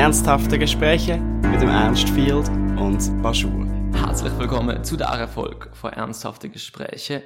[0.00, 2.48] Ernsthafte Gespräche mit dem Ernst Field
[2.78, 3.66] und Baschur.
[3.92, 7.22] Herzlich willkommen zu dieser Folge von Ernsthafte Gespräche.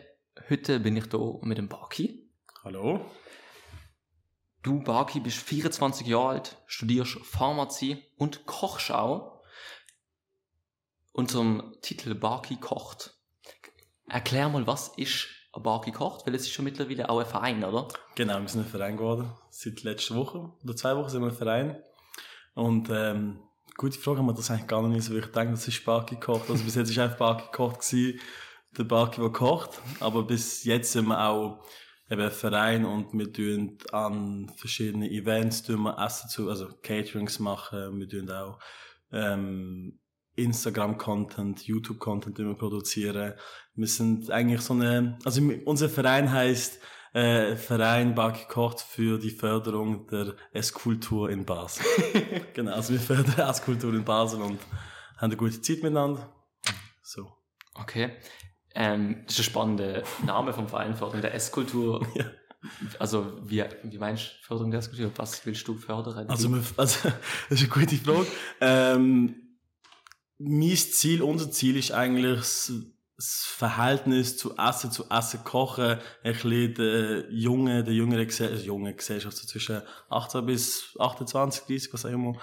[0.50, 2.28] Heute bin ich hier mit dem Baki.
[2.64, 3.00] Hallo.
[4.64, 9.40] Du, Baki, bist 24 Jahre alt, studierst Pharmazie und Kochschau.
[11.12, 13.14] Und zum Titel Baki kocht.
[14.08, 16.26] Erklär mal, was ist ein Baki kocht?
[16.26, 17.86] Weil es ist schon mittlerweile auch ein Verein, oder?
[18.16, 19.30] Genau, wir sind ein Verein geworden.
[19.50, 21.80] Seit letzter Woche oder zwei Wochen sind wir ein Verein.
[22.54, 23.38] Und ähm,
[23.76, 26.48] gute Frage, haben wir das eigentlich gar nicht so, ich denke, das ist Baki kocht.
[26.50, 28.20] Also bis jetzt war einfach Baki kocht gewesen,
[28.76, 29.80] der Baki, der kocht.
[30.00, 31.64] Aber bis jetzt sind wir auch
[32.10, 37.38] eben ein Verein und wir tun an verschiedenen Events tun wir Essen zu, also Caterings
[37.38, 38.58] machen, wir tun auch
[39.12, 39.98] ähm,
[40.36, 43.34] Instagram-Content, YouTube-Content produzieren.
[43.74, 46.80] Wir sind eigentlich so eine, also unser Verein heißt
[47.14, 51.86] äh, Verein Baki kocht für die Förderung der Esskultur in Basel.
[52.54, 54.60] genau, also wir fördern Esskultur in Basel und
[55.16, 56.32] haben eine gute Zeit miteinander.
[57.02, 57.32] So.
[57.74, 58.16] Okay.
[58.74, 62.04] Ähm, das ist ein spannender Name vom Verein Förderung der Esskultur.
[62.14, 62.24] ja.
[62.98, 65.12] Also, wie, wie meinst du Förderung der Esskultur?
[65.16, 66.26] Was willst du fördern?
[66.28, 67.04] Also, also das
[67.50, 68.26] ist eine gute Frage.
[68.60, 69.36] Ähm,
[70.38, 72.44] mein Ziel, unser Ziel ist eigentlich
[73.16, 78.66] das Verhältnis zu Essen, zu Essen kochen, ein bisschen der junge, der jüngere Gesellschaft, also
[78.66, 82.38] junge Gesellschaft, so zwischen 18 bis 28, 30, was auch immer, ein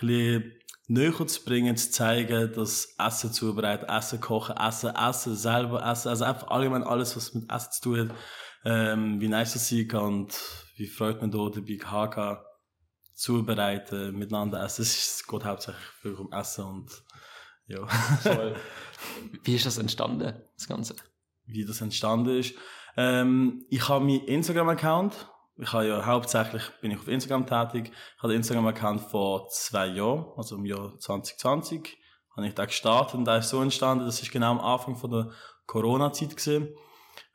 [0.00, 0.52] bisschen
[0.86, 6.24] näher zu bringen, zu zeigen, dass Essen zubereiten, Essen kochen, Essen, Essen, selber Essen, also
[6.24, 8.16] einfach allgemein alles, was mit Essen zu tun hat,
[8.64, 10.40] ähm, wie nice das sein kann und
[10.76, 12.38] wie freut man da dabei haben kann,
[13.14, 14.82] zubereiten, miteinander essen.
[14.82, 17.02] Es geht hauptsächlich um Essen und
[17.72, 17.86] ja.
[17.86, 18.54] Voll.
[19.44, 20.96] Wie ist das entstanden, das Ganze?
[21.46, 22.54] Wie das entstanden ist?
[22.96, 25.28] Ähm, ich habe meinen Instagram-Account.
[25.56, 27.92] Ich habe ja hauptsächlich bin ich auf Instagram tätig.
[28.16, 31.98] Ich habe den Instagram-Account vor zwei Jahren, also im Jahr 2020,
[32.36, 34.04] habe ich da gestartet und da ist so entstanden.
[34.04, 35.30] Das ist genau am Anfang von der
[35.66, 36.74] Corona-Zeit gesehen,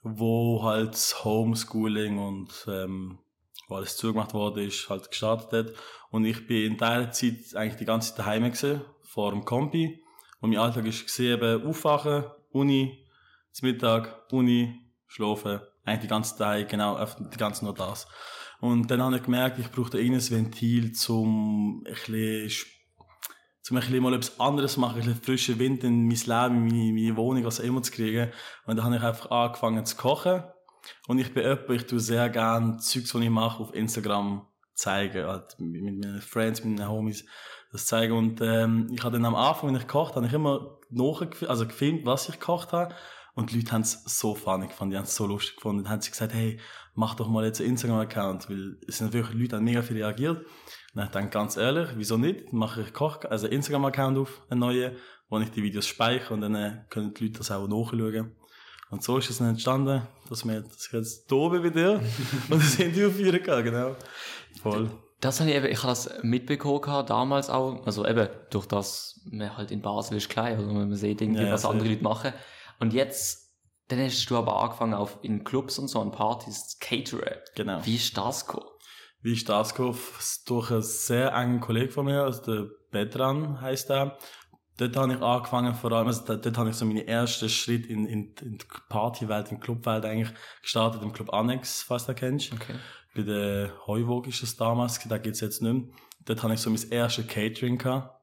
[0.04, 3.20] wo halt Homeschooling und ähm,
[3.68, 5.76] wo alles zugemacht wurde, ist halt gestartet hat.
[6.10, 10.02] Und ich bin in dieser Zeit eigentlich die ganze Zeit daheim gewesen, vor dem Kompi
[10.40, 13.08] und mein Alltag ist gesehen, aufwachen, Uni,
[13.52, 15.62] zum Mittag, Uni, schlafen.
[15.84, 18.08] Eigentlich die ganze Zeit, genau, die ganze nur das.
[18.60, 22.52] Und dann habe ich gemerkt, ich brauche ein Ventil, um ein bisschen,
[23.62, 26.68] zum ein bisschen mal etwas anderes machen, ein bisschen frischen Wind in mein Leben, in
[26.68, 28.32] meine, meine Wohnung, was immer zu kriegen.
[28.66, 30.44] Und dann habe ich einfach angefangen zu kochen.
[31.08, 35.26] Und ich bin jemand, ich tue sehr gerne Zeugs, die ich mache, auf Instagram zeigen,
[35.26, 37.26] halt mit meinen Friends, mit meinen Homies
[37.72, 38.14] das zeigen.
[38.14, 41.68] Und ähm, ich habe dann am Anfang, wenn ich gekocht habe, ich immer nachgefilmt, also
[41.68, 42.96] gefilmt, was ich gekocht habe.
[43.36, 45.84] Und die Leute haben es so funny gefunden, die haben es so lustig gefunden.
[45.84, 46.60] Dann haben sie gesagt, hey,
[46.96, 49.98] mach doch mal jetzt einen Instagram-Account, weil es sind natürlich Leute, die haben mega viel
[49.98, 50.44] reagiert.
[50.96, 52.48] Und ich dann ganz ehrlich, wieso nicht?
[52.48, 54.96] Dann mache ich Koch, also einen Instagram-Account auf, einen neuen,
[55.30, 58.36] wo ich die Videos speichere und dann äh, können die Leute das auch nachschauen.
[58.90, 62.02] Und so ist es dann entstanden, dass wir dass ich jetzt hier bin bei dir
[62.50, 63.96] und das Interview führen kann, genau.
[64.62, 64.90] Voll.
[65.20, 69.58] Das habe ich eben, ich habe das mitbekommen damals auch, also eben durch das, man
[69.58, 72.34] halt in Basel ist klein, also man sieht irgendwie, ja, was andere Leute machen.
[72.80, 73.52] Und jetzt,
[73.88, 77.38] dann hast du aber angefangen auf, in Clubs und so, an Partys zu cateren.
[77.56, 77.84] Genau.
[77.84, 78.70] Wie ist das gekommen?
[79.22, 79.98] Wie ist das gekommen?
[80.46, 84.20] Durch einen sehr engen Kollegen von mir, also der Betran heisst er.
[84.78, 87.88] Dort habe ich angefangen, vor allem, also dort, dort habe ich so meine ersten Schritte
[87.92, 92.14] in, in, in die Partywelt, in die Clubwelt eigentlich gestartet, im Club Annex, falls du
[92.14, 92.54] kennst.
[92.54, 92.76] Okay
[93.18, 95.84] bei der Heuwog ist es damals, da geht's jetzt nicht mehr.
[96.26, 98.14] Dort hatte ich so mein erstes Catering gehabt.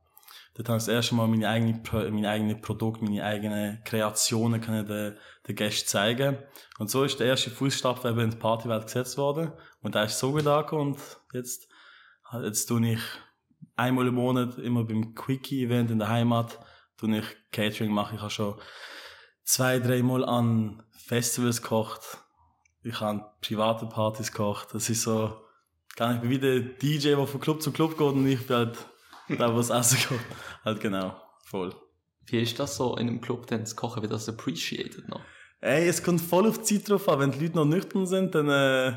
[0.55, 1.83] Dort habe ich das erste Mal meine eigenen,
[2.13, 5.17] meine eigenen Produkte, meine eigenen Kreationen können den,
[5.49, 6.39] den Gästen zeigen.
[6.79, 9.53] Und so ist der erste Fußstapfen in die Partywelt gesetzt worden.
[9.83, 10.93] Und da ist so angekommen.
[10.93, 11.01] Und
[11.33, 11.69] jetzt,
[12.41, 13.01] jetzt tue ich
[13.75, 16.61] einmal im Monat immer beim Quickie-Event in der Heimat,
[16.97, 18.15] tue ich Catering machen.
[18.15, 18.61] Ich habe schon
[19.43, 22.24] zwei, dreimal an Festivals gekocht
[22.85, 24.69] ich habe private Partys gekocht.
[24.73, 25.33] Das ist so,
[25.97, 28.79] gar nicht wie der DJ, der von Club zu Club geht und ich bin halt
[29.29, 30.21] da, wo es essen geht.
[30.65, 31.17] Halt genau,
[31.47, 31.75] voll.
[32.27, 34.03] Wie ist das so in einem Club denn zu kochen?
[34.03, 35.21] Wird das appreciated noch?
[35.61, 37.21] Ey, es kommt voll auf die Zeit drauf an.
[37.21, 38.97] Wenn die Leute noch nüchtern sind, dann äh,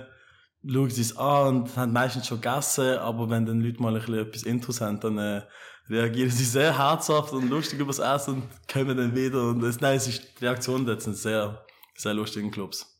[0.65, 2.97] schauen sie es an und haben meistens schon gegessen.
[2.97, 5.41] Aber wenn dann Leute mal ein bisschen etwas Intus haben, dann äh,
[5.89, 9.49] reagieren sie sehr herzhaft und lustig über das Essen und kommen dann wieder.
[9.49, 12.96] Und das, nein, es ist, die Reaktionen dort sind sehr, sehr lustig in Clubs.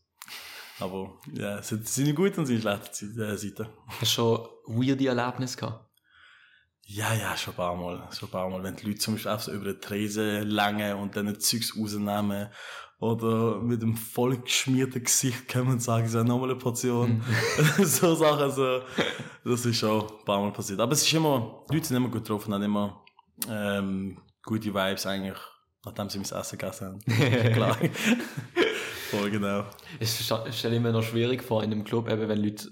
[0.80, 3.68] Aber ja, es sind seine guten und seine schlechten äh, Seiten.
[3.88, 5.88] Hast du schon weirde Erlebnisse gehabt?
[6.90, 8.08] Ja, ja, schon ein paar Mal.
[8.18, 8.64] Schon ein paar Mal.
[8.64, 12.50] Wenn die Leute zum Beispiel einfach so über die Tresen längen und dann Zeugs rausnehmen
[13.00, 17.24] Oder mit einem voll geschmierten Gesicht kommen und sagen, so nochmal eine Portion.
[17.84, 18.82] so Sachen, so.
[19.44, 20.80] Das ist schon ein paar Mal passiert.
[20.80, 23.04] Aber es ist immer, die Leute sind immer gut drauf und haben immer,
[23.50, 25.38] ähm, gute Vibes eigentlich,
[25.88, 27.00] nachdem sie mein Essen gegessen haben.
[27.54, 27.78] Klar.
[29.10, 29.66] voll genau.
[30.00, 32.70] Ich stelle ich mir noch schwierig vor in einem Club, eben wenn Leute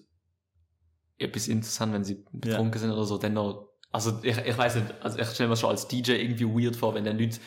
[1.18, 4.88] etwas interessant, wenn sie betrunken sind oder so, dann noch, also ich, ich weiß nicht,
[5.02, 7.40] also ich stelle mir schon als DJ irgendwie weird vor, wenn dann Leute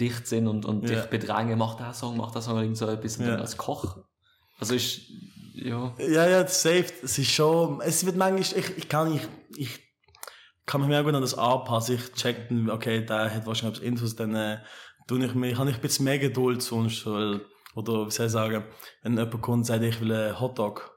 [0.00, 0.96] dicht sind und, und Ja.
[0.96, 3.32] dich bedrängen, mach das Song, mach das Song, irgend so etwas, und Ja.
[3.32, 3.98] dann als Koch.
[4.58, 5.02] Also ist,
[5.54, 5.94] ja.
[5.98, 6.86] Ja, ja, safe.
[7.02, 9.80] Es ist schon, es wird manchmal, ich, ich kann nicht, ich
[10.66, 11.94] kann mich mehr gut an das anpassen.
[11.94, 14.58] Ich check, dann, okay, der hat wahrscheinlich Infos, dann, äh,
[15.06, 17.40] tue ich mir, habe ich ein bisschen mehr Geduld sonst, weil,
[17.74, 18.64] oder, wie soll ich sagen,
[19.02, 20.96] wenn jemand kommt und sagt, ich will einen Hotdog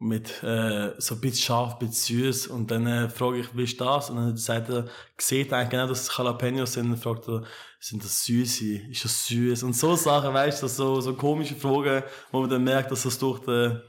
[0.00, 3.64] mit, äh, so ein bisschen scharf, ein bisschen süß, und dann, äh, frage ich, wie
[3.64, 4.10] ist das?
[4.10, 4.86] Und dann sagt er,
[5.18, 7.42] sieht eigentlich genau, dass es Jalapenos sind, und dann fragt er,
[7.80, 8.90] sind das süße?
[8.90, 9.64] Ist das süß?
[9.64, 13.18] Und so Sachen, weißt du, so, so komische Fragen, wo man dann merkt, dass das
[13.18, 13.82] durch den,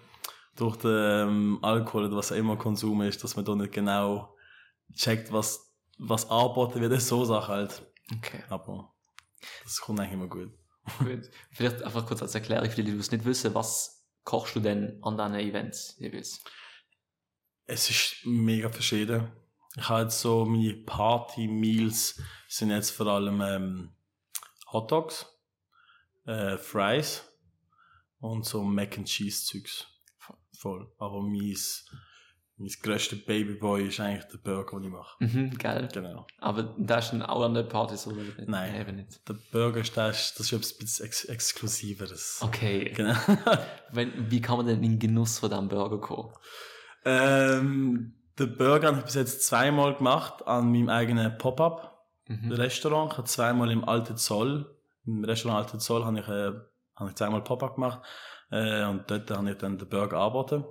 [0.56, 4.35] durch den ähm, Alkohol oder was auch immer Konsum ist, dass man da nicht genau
[4.95, 7.00] checkt, was, was angeboten wird.
[7.01, 7.81] So Sachen halt.
[8.15, 8.44] Okay.
[8.50, 8.92] Aber
[9.63, 10.51] das kommt eigentlich immer gut.
[11.00, 11.30] Gut.
[11.51, 15.00] Vielleicht einfach kurz als Erklärung für die, die es nicht wissen, was kochst du denn
[15.03, 16.44] an deinen Events jeweils?
[17.65, 19.31] Es ist mega verschieden.
[19.75, 23.91] Ich habe jetzt so meine Party-Meals sind jetzt vor allem ähm,
[24.71, 25.27] Hotdogs,
[26.25, 27.24] äh, Fries
[28.19, 29.88] und so Mac and Cheese Zeugs.
[30.57, 30.92] Voll.
[30.97, 31.56] Aber mein,
[32.59, 35.23] mein grösster Babyboy ist eigentlich der Burger, den ich mache.
[35.23, 35.88] Mhm, geil.
[35.94, 36.27] Genau.
[36.39, 38.47] Aber da ist dann auch an der Partys oder nicht?
[38.47, 38.75] Nein.
[38.75, 39.27] Eben nicht.
[39.27, 42.39] Der Burger ist, das ist, das ist etwas bisschen ex Exklusiveres.
[42.41, 42.94] Okay.
[42.95, 43.15] Genau.
[43.91, 46.33] Wenn, wie kann man denn in den Genuss von diesem Burger kommen?
[47.06, 52.06] ähm, den Burger habe ich bis jetzt zweimal gemacht an meinem eigenen Pop-Up.
[52.27, 52.51] Mhm.
[52.51, 53.13] Restaurant.
[53.13, 54.69] Ich habe zweimal im Alten Zoll,
[55.06, 56.51] im Restaurant Alten Zoll habe ich, äh,
[56.95, 58.01] habe ich zweimal Pop-Up gemacht.
[58.51, 60.65] Äh, und dort habe ich dann den Burger angeboten.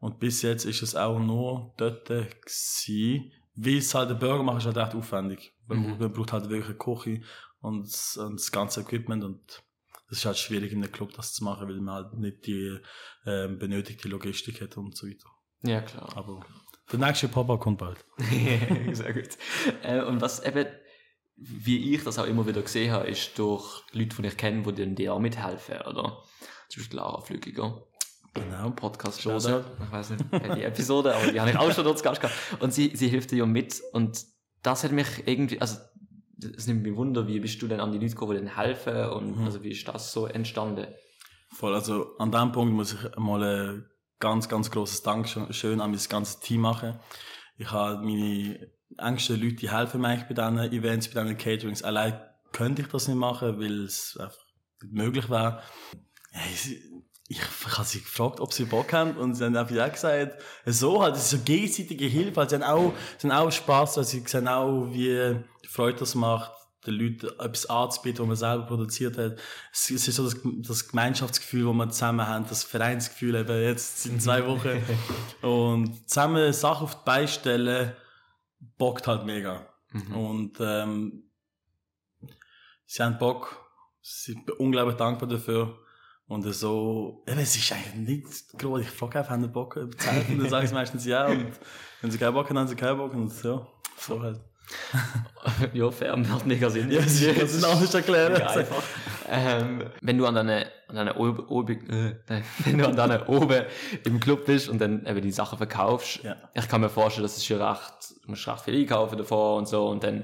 [0.00, 3.32] Und bis jetzt ist es auch nur dort gewesen.
[3.54, 5.52] Wie es halt der Burger macht, ist halt echt aufwendig.
[5.66, 6.12] Man, Mhm.
[6.12, 7.22] braucht- halt wirklich eine Küche
[7.60, 9.62] und, das- und das ganze Equipment und
[10.08, 12.78] das ist halt schwierig in einem Club das zu machen, weil man halt nicht die
[13.26, 15.28] ähm, benötigte Logistik hat und so weiter.
[15.62, 16.08] Ja, klar.
[16.16, 16.40] Aber
[16.90, 18.04] der nächste Pop-Up kommt bald.
[18.92, 19.28] Sehr gut.
[19.82, 20.66] Äh, und was eben,
[21.36, 24.82] wie ich das auch immer wieder gesehen habe, ist durch Leute, die ich kenne, die
[24.82, 26.22] dann dir auch mithelfen, oder?
[26.68, 27.86] Zum Beispiel Lara Flügiger.
[28.34, 28.70] Genau.
[28.70, 29.64] Podcast hören.
[29.84, 32.36] Ich weiß nicht, welche Episode, aber die habe ich auch schon dort zu Gast gehabt.
[32.60, 33.80] Und sie, sie hilft dir ja mit.
[33.92, 34.24] Und
[34.62, 35.78] das hat mich irgendwie, also,
[36.56, 38.94] es nimmt mich Wunder, wie bist du denn an die Leute gekommen, die denen helfen?
[39.10, 39.44] Und Mhm.
[39.44, 40.86] also, wie ist das so entstanden?
[41.52, 43.86] Voll, also an diesem Punkt muss ich mal ein
[44.20, 47.00] ganz, ganz großes Dankeschön an mein ganzes Team machen.
[47.56, 51.82] Ich habe meine engsten Leute, die helfen mir eigentlich bei diesen Events, bei diesen Caterings.
[51.82, 52.20] Allein
[52.52, 54.38] könnte ich das nicht machen, weil es einfach
[54.82, 55.60] nicht möglich wäre.
[56.32, 56.40] Ja,
[57.30, 57.40] ich,
[57.78, 61.14] habe sie gefragt, ob sie Bock haben und sie haben einfach ja gesagt, so halt,
[61.14, 64.24] es ist so gegenseitige Hilfe, also sie haben auch, sie haben auch Spass, also sie
[64.26, 65.36] sehen auch, wie
[65.68, 66.50] Freude das macht,
[66.84, 69.38] den Leuten etwas anzubieten, was man selber produziert hat.
[69.72, 74.18] Es, ist so das, das Gemeinschaftsgefühl, das wir zusammen haben, das Vereinsgefühl eben jetzt in
[74.18, 74.82] zwei Wochen.
[75.46, 77.92] und zusammen Sachen auf die Beine stellen,
[78.76, 79.68] bockt halt mega.
[79.92, 80.16] Mhm.
[80.16, 81.30] Und ähm,
[82.86, 83.56] sie haben Bock,
[84.00, 85.78] sie sind unglaublich dankbar dafür.
[86.30, 88.82] Und so, eben, es ist eigentlich nicht groß.
[88.82, 89.96] Ich frage einfach, haben sie Bock helfen?
[90.30, 91.26] Und dann sagen sie meistens ja.
[91.26, 91.50] Und
[92.00, 93.12] wenn sie keinen Bock haben, haben sie keinen Bock.
[93.14, 93.66] Und so,
[93.98, 94.40] so halt.
[95.72, 96.88] ja, fair, macht mega Sinn.
[96.92, 98.32] Ja, das ist anders erklären.
[98.34, 98.82] Mega einfach.
[99.28, 102.14] ähm, wenn du an deine, an deine oben, oben, äh,
[102.64, 103.64] wenn du an deine oben
[104.04, 106.36] im Club bist und dann eben die Sachen verkaufst, Ja.
[106.54, 107.92] ich kann mir vorstellen, das ist ja recht,
[108.24, 110.22] du musst recht viel einkaufen davor und so und dann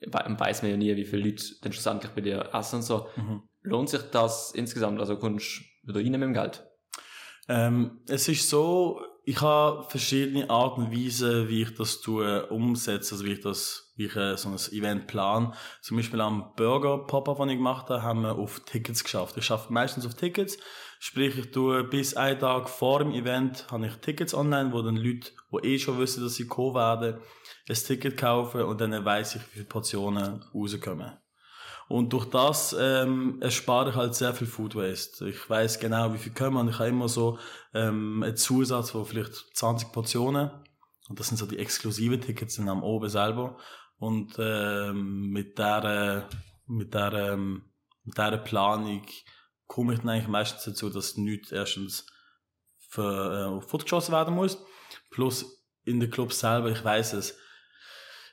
[0.00, 3.06] we- weiß man ja nie, wie viele Leute dann schlussendlich bei dir essen und so.
[3.14, 3.42] Mhm.
[3.64, 5.00] Lohnt sich das insgesamt?
[5.00, 6.64] Also kommst du wieder rein mit dem Geld?
[7.48, 13.14] Ähm, es ist so, ich habe verschiedene Arten und Weisen, wie ich das tue, umsetze,
[13.14, 15.54] also wie ich das, wie ich äh, so ein Event plan.
[15.80, 19.36] Zum Beispiel am Burger Pop-Up, den ich gemacht habe, haben wir auf Tickets geschafft.
[19.38, 20.58] Ich schaffe meistens auf Tickets,
[21.00, 24.96] sprich ich tue bis einen Tag vor dem Event habe ich Tickets online, wo dann
[24.96, 27.18] Leute, die eh schon wissen, dass sie kommen werden,
[27.66, 31.23] ein Ticket kaufen und dann weiss ich, wie viele Portionen rauskommen.
[31.88, 35.28] Und durch das ähm, erspare ich halt sehr viel Food Waste.
[35.28, 37.38] Ich weiß genau, wie viel kommen und ich habe immer so
[37.74, 40.50] ähm, einen Zusatz von vielleicht 20 Portionen.
[41.08, 43.58] Und das sind so die exklusiven Tickets sind am oben selber.
[43.98, 46.28] Und ähm, mit der
[46.66, 47.62] mit der ähm,
[48.04, 49.06] mit der Planung
[49.66, 52.06] komme ich dann eigentlich meistens dazu, dass nichts erstens
[52.88, 54.58] für, äh, fortgeschossen werden muss.
[55.10, 57.36] Plus in den Clubs selber, ich weiß es,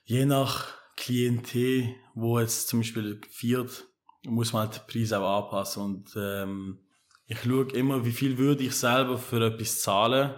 [0.03, 3.88] je nach Klientel, wo jetzt zum Beispiel viert,
[4.24, 5.83] muss man halt den Preis auch anpassen.
[5.83, 6.79] Und ähm,
[7.25, 10.36] ich schaue immer, wie viel würde ich selber für etwas zahlen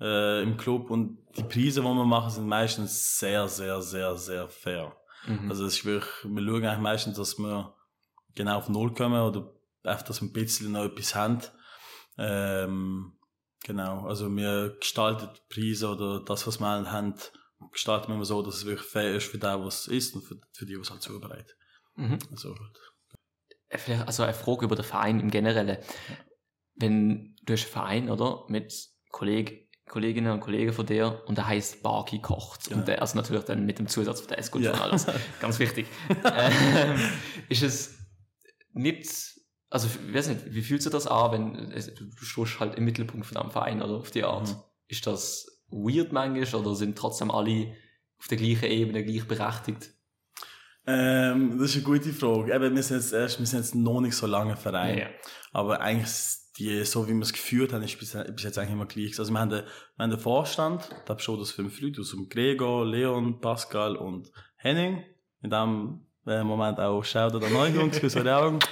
[0.00, 0.90] äh, im Club.
[0.90, 4.96] Und die Preise, die wir machen, sind meistens sehr, sehr, sehr, sehr fair.
[5.26, 5.50] Mhm.
[5.50, 7.74] Also es ist wirklich, wir schauen eigentlich meistens, dass wir
[8.34, 9.52] genau auf Null kommen oder
[9.82, 11.40] einfach, dass wir ein bisschen noch etwas haben.
[12.16, 13.12] Ähm,
[13.64, 17.14] genau, also wir gestalten die Preise oder das, was wir haben,
[17.72, 20.36] gestalten wir so, dass es wirklich fair ist für den, was es ist und für,
[20.52, 21.56] für die, was halt zubereitet.
[21.96, 22.18] Mhm.
[22.30, 22.54] Also,
[23.68, 25.78] Äh, Vielleicht also eine Frage über den Verein im Generellen.
[26.76, 28.44] Wenn du hast einen Verein, oder?
[28.48, 28.72] Mit
[29.10, 32.64] Kolleg, Kolleginnen und Kollegen von dir und der heißt Barky kocht.
[32.64, 32.78] Genau.
[32.80, 34.72] Und der, also natürlich dann mit dem Zusatz von der S-Gut Ja.
[34.72, 35.06] und alles.
[35.40, 35.86] Ganz wichtig.
[36.24, 36.98] ähm,
[37.48, 37.98] ist es
[38.72, 39.08] nicht,
[39.70, 42.84] also ich weiß nicht, wie fühlt sich das an, wenn du, du stehst halt im
[42.84, 44.48] Mittelpunkt von einem Verein oder auf die Art?
[44.48, 44.56] Mhm.
[44.88, 47.74] Ist das weird manchmal oder sind trotzdem alle
[48.18, 49.94] auf der gleichen Ebene gleichberechtigt?
[50.86, 52.54] ähm, das ist eine gute Frage.
[52.54, 55.08] Eben, wir sind jetzt erst, wir sind jetzt noch nicht so lange Verein.
[55.52, 56.12] Aber eigentlich,
[56.58, 59.18] die, so wie wir es geführt haben, ist bis, bis jetzt eigentlich immer gleich.
[59.18, 62.28] Also wir haben den, wir haben den Vorstand, da besteht aus fünf Leuten, aus dem
[62.28, 65.02] Gregor, Leon, Pascal und Henning.
[65.42, 68.58] In dem äh, Moment auch Shoutout an Jungs, für eure Augen.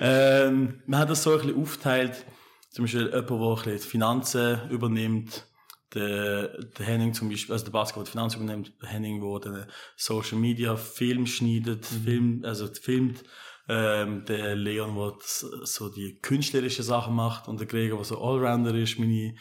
[0.00, 2.24] Ähm, wir haben das so ein bisschen aufgeteilt.
[2.70, 5.49] Zum Beispiel jemand, der ein bisschen die Finanzen übernimmt.
[5.94, 8.72] Der, der Henning zum Beispiel, also der Pascal, der die Finanzen übernimmt.
[8.80, 9.66] Der Henning, der den
[9.96, 13.24] Social Media Film schneidet, Film, also filmt
[13.68, 18.20] ähm, der Leon, der das- so die künstlerischen Sachen macht und der Gregor, der so
[18.22, 19.34] Allrounder ist, meine,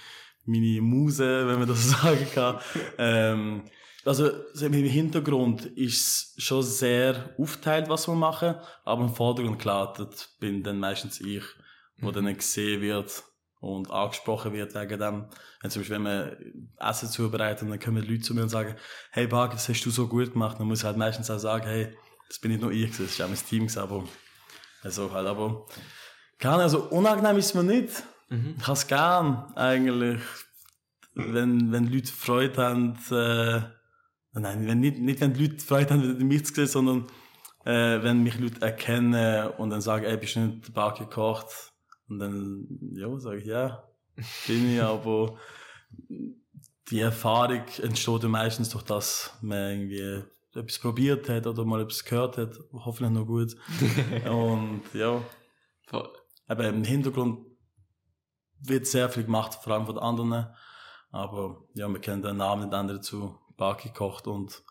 [0.45, 2.59] meine Muse, wenn man das so sagen kann.
[2.97, 3.63] ähm,
[4.05, 9.59] also so im Hintergrund ist es schon sehr aufteilt, was wir machen, aber im Vordergrund
[9.59, 11.43] klar, das bin dann meistens ich,
[11.97, 13.23] wo dann gesehen wird
[13.59, 15.25] und angesprochen wird wegen dem.
[15.61, 16.37] Wenn zum Beispiel, wenn wir
[16.79, 18.75] Essen zubereiten, dann kommen Leute zu mir und sagen,
[19.11, 21.67] hey Bag, das hast du so gut gemacht, dann muss ich halt meistens auch sagen,
[21.67, 21.95] hey,
[22.27, 24.05] das bin nicht nur ich, das ist auch mein Team, gewesen, aber
[24.81, 25.65] also halt, aber
[26.37, 28.03] keine also unangenehm ist mir nicht.
[28.29, 28.55] Mhm.
[28.57, 30.21] Ich habe es gern, eigentlich,
[31.15, 33.61] wenn, wenn Leute Freude haben, äh,
[34.39, 37.07] nein, wenn nicht, nicht wenn Leute Freude haben, mich zu sehen, sondern
[37.65, 41.68] äh, wenn mich Leute erkennen und dann sagen, ey, bist du nicht Bar gekocht?
[42.09, 43.83] Und dann, ja, sage ich, ja,
[44.47, 45.37] bin ich, aber
[46.89, 50.23] die Erfahrung entsteht ja meistens durch das, man irgendwie
[50.55, 53.55] etwas probiert hat oder mal etwas gehört hat, hoffentlich noch gut.
[54.29, 55.21] und ja,
[56.47, 57.45] aber im Hintergrund
[58.61, 60.47] wird sehr viel gemacht, vor allem von den anderen.
[61.11, 63.37] Aber ja, wir kennen den Namen nicht anderen zu.
[63.57, 64.63] Baki kocht und,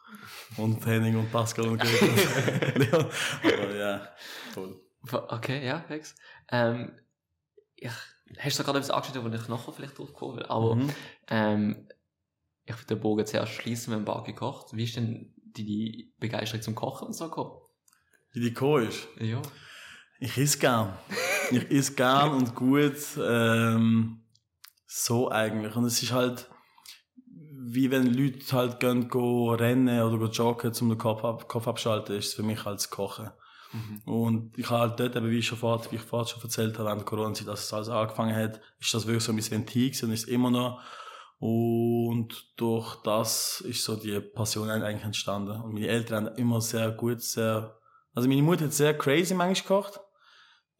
[0.56, 1.84] und Henning und Pascal und
[2.92, 4.08] ja, aber ja,
[4.52, 4.80] voll.
[5.10, 6.14] Okay, ja, Hex.
[6.50, 6.98] Ähm,
[7.80, 7.90] ich,
[8.38, 10.90] hast du gerade etwas angeschnitten, wo ich nachher vielleicht draufkommen will, aber Mhm.
[11.28, 11.88] ähm,
[12.64, 14.76] ich will den Bogen zuerst schließen, wenn Bar gekocht.
[14.76, 17.52] Wie ist denn die, die Begeisterung zum Kochen und so gekommen?
[18.32, 19.08] Wie die Co ist.
[19.18, 19.40] Ja.
[20.20, 20.98] Ich isse gern.
[21.50, 22.96] Ich isse gern und gut.
[23.18, 24.22] Ähm,
[24.86, 25.74] so eigentlich.
[25.76, 26.50] Und es ist halt,
[27.26, 31.66] wie wenn Leute halt gehen, go rennen oder go joggen, um den Kopf, ab, Kopf
[31.68, 33.30] abschalten, ist es für mich halt das Kochen.
[33.72, 34.12] Mhm.
[34.12, 36.78] Und ich habe halt dort, eben, wie ich schon vorher, wie ich vorher schon erzählt
[36.78, 40.06] habe, während Corona-Zeit, dass es alles angefangen hat, ist das wirklich so mein Ventil gewesen
[40.06, 40.80] und ist immer noch.
[41.38, 45.60] Und durch das ist so die Passion eigentlich entstanden.
[45.60, 47.78] Und meine Eltern haben immer sehr gut, sehr,
[48.14, 50.00] also meine Mutter hat sehr crazy manchmal gekocht.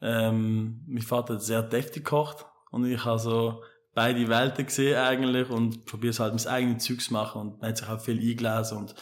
[0.01, 2.45] Ähm, mein Vater hat sehr deftig gekocht.
[2.71, 3.63] Und ich habe so
[3.95, 7.71] beide Welten gesehen eigentlich und probiere es halt mein eigenes Zeug zu machen und man
[7.71, 8.95] hat sich auch viel eingelesen und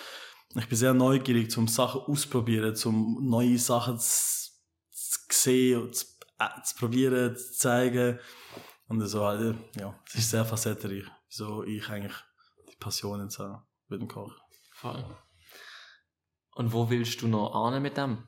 [0.55, 4.51] ich bin sehr neugierig, zum Sachen ausprobieren, zum neue Sachen zu,
[4.91, 6.07] zu sehen und zu,
[6.39, 8.19] äh, zu probieren, zu zeigen.
[8.89, 12.17] Und so halt, äh, ja, es ist sehr facettenreich, wieso ich eigentlich
[12.71, 14.37] die Passion jetzt habe mit dem Kochen.
[14.73, 15.05] Voll.
[16.55, 18.27] Und wo willst du noch ahnen mit dem?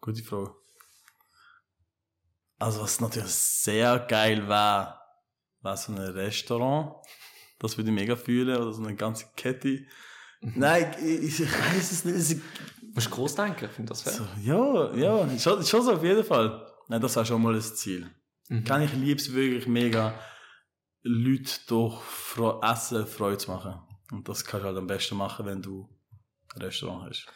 [0.00, 0.54] Gute Frage.
[2.60, 5.02] Also, was natürlich sehr geil war,
[5.60, 7.04] war so ein Restaurant.
[7.58, 9.84] Das würde ich mega fühlen, oder so eine ganze Kette.
[10.40, 12.16] Nein, ich, ich weiß es nicht.
[12.16, 12.42] Es ist-
[12.80, 14.12] Du musst groß denken, ich finde das fair.
[14.12, 16.66] So, ja, ja, schon, schon so auf jeden Fall.
[16.88, 18.10] Nein, das war schon mal das Ziel.
[18.48, 18.64] Mhm.
[18.64, 20.18] Kann ich lieb's wirklich mega,
[21.02, 23.74] Leute durch Fre Essen Freude zu machen.
[24.10, 25.88] Und das kannst du halt am besten machen, wenn du
[26.54, 27.26] ein Restaurant hast.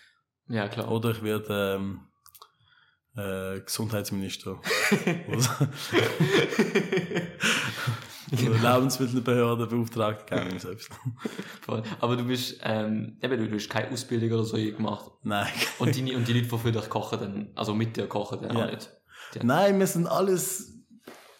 [0.49, 0.91] Ja, klar.
[0.91, 2.09] Oder ich werde ähm,
[3.14, 4.61] äh, Gesundheitsminister.
[8.33, 10.91] oder oder Lebensmittelbehörde beauftragt, keine selbst.
[11.62, 11.83] Voll.
[12.01, 15.11] Aber du bist, ähm, eben, du, du hast keine Ausbildung oder so gemacht.
[15.23, 15.49] Nein.
[15.79, 18.57] Und die, und die Leute, die für dich kochen, dann, also mit dir kochen, dann
[18.57, 18.67] Ja.
[18.67, 18.91] auch nicht.
[19.43, 20.75] Nein, wir sind alles,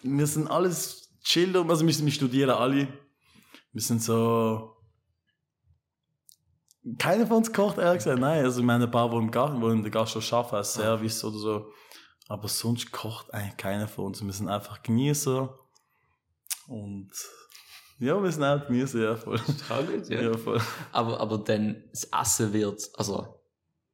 [0.01, 2.87] wir sind alles Chiller, also wir, wir studieren alle.
[3.71, 4.75] Wir sind so,
[6.99, 8.19] Keiner von uns kocht, ehrlich gesagt.
[8.19, 10.73] Nein, also ich meine, ein paar, die im Garten, die in der Gastro arbeiten, als
[10.73, 11.71] Service oder so.
[12.27, 14.23] Aber sonst kocht eigentlich keiner von uns.
[14.23, 15.57] Wir sind einfach Genießer.
[16.73, 17.11] Und
[17.99, 19.37] ja, wir sind auch Genießer, ja, voll.
[19.67, 20.59] Traurig, Ja, voll.
[20.91, 23.39] Aber, aber dann das Essen wird, also,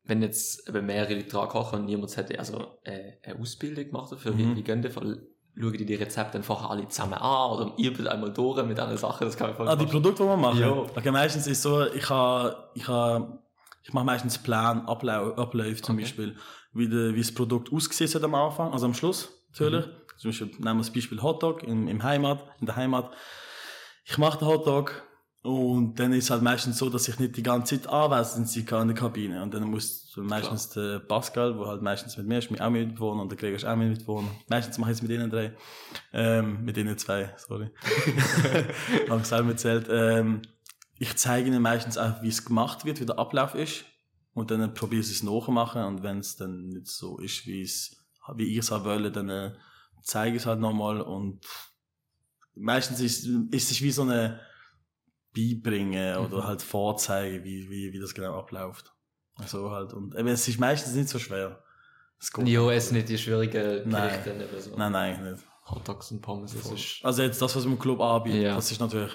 [0.06, 4.12] wenn jetzt eben mehrere Leute dran kochen und niemand hätte also äh, eine Ausbildung gemacht
[4.12, 4.56] dafür, wie, Mhm.
[4.56, 5.22] wie gehen die Fall?
[5.60, 8.98] Schauen die die Rezepte dann vorher alle zusammen an oder üben einmal durch mit anderen
[8.98, 10.60] Sachen, das kann man voll Ah, die Produkte, die wir machen?
[10.62, 10.72] Ja.
[10.72, 13.44] Okay, meistens ist es so, ich ha, ich ha,
[13.84, 16.04] ich mache meistens Plan, Abläufe zum Okay.
[16.06, 16.38] Beispiel,
[16.72, 19.86] wie, de, wie das Produkt ausgesehen hat am Anfang, also am Schluss, natürlich.
[19.86, 19.92] Mhm.
[20.20, 23.10] Zum Beispiel, nehmen wir das Beispiel Hotdog im, im Heimat, in der Heimat.
[24.04, 25.02] Ich mache den Hotdog
[25.42, 28.66] und dann ist es halt meistens so, dass ich nicht die ganze Zeit anwesend sein
[28.66, 29.42] kann in der Kabine.
[29.42, 33.22] Und dann muss meistens der Pascal, der halt meistens mit mir ist, mit auch mitwohnen
[33.22, 34.30] und der Gregor ist auch mitwohnen.
[34.50, 35.56] Meistens mache ich es mit ihnen drei.
[36.12, 37.72] Ähm, mit ihnen zwei, sorry.
[39.10, 39.88] Habe ich selber erzählt.
[39.90, 40.42] Ähm,
[40.98, 43.86] ich zeige ihnen meistens auch, wie es gemacht wird, wie der Ablauf ist.
[44.34, 45.82] Und dann probiere ich es nachmachen.
[45.86, 47.96] Und wenn es dann nicht so ist, wie es,
[48.36, 49.54] wie ich es auch wollte, dann äh,
[50.04, 51.02] zeige es halt nochmal.
[51.02, 51.40] Und
[52.56, 54.40] meistens ist, ist es wie so eine
[55.36, 56.44] Beibringen oder Mhm.
[56.48, 58.92] halt Vorzeigen, wie, wie, wie das genau abläuft.
[59.46, 59.94] So halt.
[59.94, 61.64] Und eben, es ist meistens nicht so schwer.
[62.20, 62.48] Es geht.
[62.48, 64.10] Ja, es nicht die schwierigen Nein.
[64.24, 64.76] Gerichte oder so.
[64.76, 65.44] Nein, nein, nicht.
[65.70, 67.06] Hotdogs und Pommes, das ist...
[67.06, 68.56] Also jetzt das, was wir im Club anbieten, Ja.
[68.56, 69.12] das ist natürlich,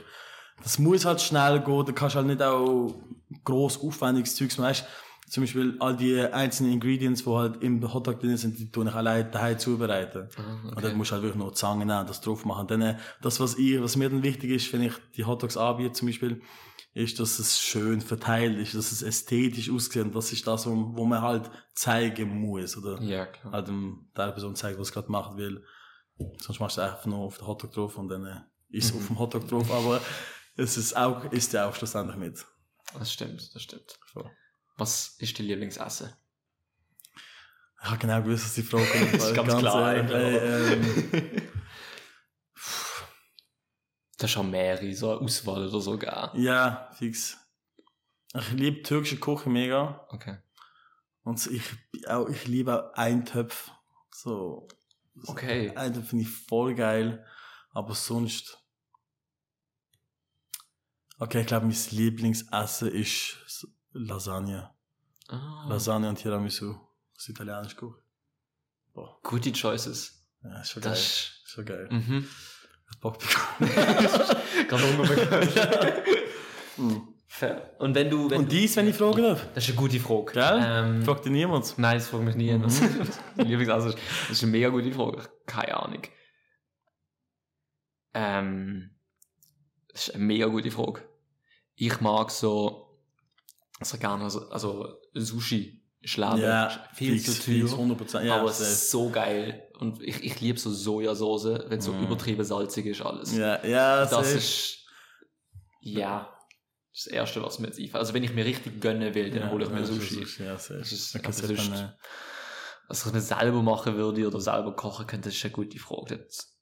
[0.62, 2.94] das muss halt schnell gehen, da kannst du halt nicht auch
[3.44, 4.86] gross aufwendiges Zeugs machen.
[5.28, 8.94] Zum Beispiel all die einzelnen Ingredients, die halt im Hotdog drin sind, die tue ich
[8.94, 10.28] allein daheim zubereiten.
[10.36, 10.82] Ah, Und okay.
[10.82, 12.66] dann musst du halt wirklich noch Zangen nehmen, das drauf machen.
[12.68, 15.92] Dann, äh, das, was ich, was mir dann wichtig ist, wenn ich die Hotdogs anbiete
[15.92, 16.42] zum Beispiel,
[16.92, 20.02] ist, dass es schön verteilt ist, dass es ästhetisch aussieht.
[20.04, 23.00] Und das ist das, wo, wo man halt zeigen muss, oder?
[23.02, 23.52] Ja, klar.
[23.52, 25.62] halt dem, der Person zeigen, was es gerade macht, weil
[26.38, 28.98] sonst machst du einfach nur auf den Hotdog drauf und dann äh, ist es Mhm.
[29.00, 30.00] auf dem Hotdog drauf, aber
[30.56, 32.44] es ist auch, ist ja auch schlussendlich mit.
[32.96, 33.98] Das stimmt, das stimmt.
[34.12, 34.30] So.
[34.76, 36.12] Was ist dein Lieblingsessen?
[37.82, 39.14] Ich habe genau gewusst, dass die Frage kommt.
[39.14, 41.50] Das ist weil ganz klar, ehrlich, ey, ähm,
[44.16, 46.30] Das ist schon mehrere, so eine Auswahl oder so gegeben.
[46.40, 47.36] ja, fix.
[48.32, 50.06] Ich liebe türkische Küche mega.
[50.10, 50.38] Okay.
[51.24, 51.62] Und ich,
[52.08, 53.70] auch, ich liebe auch Eintöpfe.
[54.10, 54.66] So.
[55.26, 55.74] Okay.
[55.76, 57.24] Eintöpfe finde ich voll geil.
[57.70, 58.58] Aber sonst.
[61.18, 64.70] Okay, ich glaube, mein Lieblingsessen ist Lasagne.
[65.28, 66.74] Ah, Lasagne und Tiramisu.
[67.14, 67.94] Das italienisch Küche.
[68.92, 70.26] Boah, gute Choices.
[70.42, 70.92] ja, ist schon geil.
[70.92, 71.06] Das Ist
[71.44, 71.50] ist...
[71.50, 71.88] schon geil.
[71.90, 72.28] Mhm.
[72.90, 73.70] Hat Bock bekommen.
[74.68, 75.92] Gerade Hunger bekommen.
[76.76, 77.14] Mhm.
[77.28, 77.76] Fair.
[77.78, 78.28] Und wenn du...
[78.28, 79.46] Wenn Und dies, wenn ich fragen darf?
[79.54, 80.32] Das ist eine gute Frage.
[80.32, 80.60] Gell?
[80.60, 81.78] Ähm, Fragt dir niemand.
[81.78, 82.52] Nein, das fragt mich nie.
[82.52, 82.62] Mhm.
[82.62, 85.22] Das ist eine mega gute Frage.
[85.46, 86.02] Keine Ahnung.
[88.12, 88.90] Ähm,
[89.88, 91.08] das ist eine mega gute Frage.
[91.76, 92.83] Ich mag so,
[93.92, 97.66] also gerne, also, Sushi, Schlabe, Ja, viel fix, zu teuer.
[97.66, 98.24] fix, 100%.
[98.24, 98.70] Ja, aber safe.
[98.74, 99.68] so geil.
[99.78, 102.04] Und ich, ich liebe so Sojasauce, wenn es so Mm.
[102.04, 103.34] übertrieben salzig ist alles.
[103.36, 104.36] ja, ja, das safe.
[104.36, 104.78] ist,
[105.80, 106.30] ja,
[106.92, 107.96] das Erste, was mir jetzt einfällt.
[108.00, 110.24] Also wenn ich mir richtig gönnen will, dann ja, hole ich mir ja, Sushi.
[110.42, 110.78] Ja, safe.
[110.78, 111.88] Das ist- aber sonst- äh,
[112.88, 116.18] Was ich mir selber machen würde oder selber kochen könnte, ist eine gute Frage.
[116.18, 116.53] Das,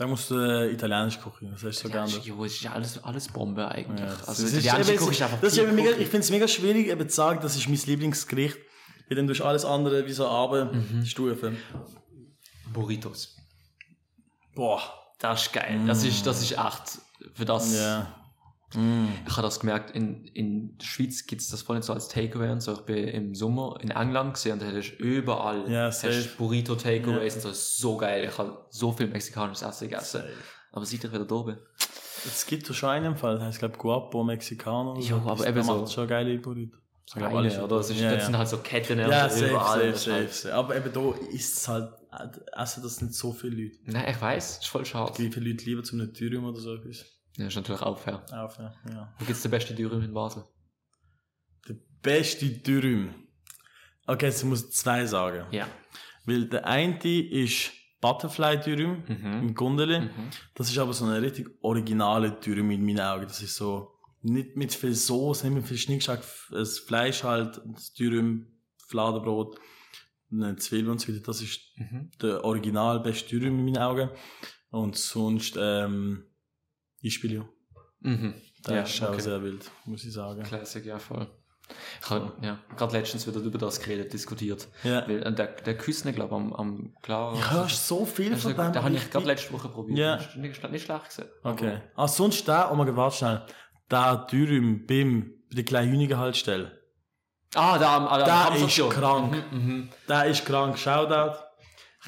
[0.00, 1.50] Da musst du äh, italienisch kochen.
[1.50, 2.16] Das ist so ist, ja, es
[2.54, 4.00] ist ja alles, alles Bombe eigentlich.
[4.00, 7.06] Ja, also eben, Küche ist einfach das ist mega, ich finde es mega schwierig, eben
[7.06, 8.56] zu sagen, das ist mein Lieblingsgericht.
[9.10, 11.04] Weil dann durch alles andere wie so aber Mhm.
[12.72, 13.36] Burritos.
[14.54, 14.80] Boah.
[15.18, 15.78] Das ist geil.
[15.86, 16.98] Das ist, das ist echt,
[17.34, 18.19] für das, Ja.
[18.74, 19.06] Mm.
[19.26, 22.08] ich habe das gemerkt, in, in der Schweiz gibt es das voll nicht so als
[22.08, 22.72] Takeaway und so.
[22.74, 26.28] Ich bin im Sommer in England gesehen und da hättest du überall Ja, hast safe.
[26.38, 27.38] Burrito Takeaways Ja.
[27.38, 27.48] und so.
[27.48, 28.28] Das ist so geil.
[28.30, 30.22] Ich habe so viel mexikanisches Essen gegessen.
[30.72, 31.56] Aber seit ich wieder da bin.
[32.26, 34.92] Es gibt doch schon einen Fall, der heißt, glaube Guapo Mexicano.
[34.92, 35.30] oder Ja, so.
[35.30, 36.76] aber eben so- schon geile Burrito.
[37.06, 37.78] Ich glaub, alles oder?
[37.78, 38.26] Das, ist, ja, das ja.
[38.26, 39.78] sind halt so Ketten Ja, safe, überall.
[39.78, 40.54] safe, Das ist safe, halt- safe.
[40.54, 41.92] Aber eben da ist es halt,
[42.56, 43.78] essen das nicht so viele Leute.
[43.86, 45.12] Nein, ich weiß, ist voll schade.
[45.18, 47.04] Wie viele Leute lieber zum Dürüm oder so etwas?
[47.36, 48.22] Ja, ist natürlich auch fair.
[48.32, 48.74] Auf, ja.
[48.90, 49.14] ja.
[49.18, 50.44] Wo gibt's den besten Dürüm in Basel?
[51.68, 53.14] Der beste Dürüm.
[54.06, 55.46] Okay, jetzt muss ich zwei sagen.
[55.52, 55.68] Ja.
[56.26, 59.32] Weil der eine ist Butterfly Dürüm Mhm.
[59.48, 60.00] im Gundeli.
[60.00, 60.10] Mhm.
[60.54, 63.26] Das ist aber so eine richtig originale Dürüm in meinen Augen.
[63.26, 67.92] Das ist so, nicht mit viel Soße, nicht mit viel Schnickschnack, das Fleisch halt, das
[67.94, 68.46] Dürüm,
[68.88, 69.58] Fladenbrot,
[70.32, 71.22] eine Zwiebel und so weiter.
[71.22, 72.10] Das ist Mhm.
[72.20, 74.10] der original beste Dürüm in meinen Augen.
[74.70, 76.24] Und sonst, ähm,
[77.02, 77.48] Ispilio.
[78.00, 78.34] Mhm.
[78.66, 79.20] Der Ja, ist auch okay.
[79.20, 80.42] sehr wild, muss ich sagen.
[80.42, 81.26] Classic, ja, voll.
[82.02, 84.66] Ich habe ja, gerade letztens wieder über das geredet, diskutiert.
[84.82, 85.06] Ja.
[85.06, 87.34] Weil, äh, der, der Küssner, glaube ich, am, am klar.
[87.38, 88.72] Ich höre so viel Also, von dem.
[88.72, 89.98] da habe ich gerade letzte Woche probiert.
[89.98, 90.16] Ja.
[90.16, 91.28] Das ist nicht, nicht schlecht gesehen.
[91.44, 91.80] Okay.
[91.94, 93.42] Ah, sonst da, oh mein Gott, warte schnell.
[93.88, 96.78] Da Dürüm beim bei der kleinen Hühnigerhaltestelle.
[97.54, 98.88] Ah, da am, Der Raumstation.
[98.90, 99.32] ist krank.
[99.52, 99.88] Mhm, mhm.
[100.08, 100.76] Der ist krank.
[100.78, 101.36] Shoutout.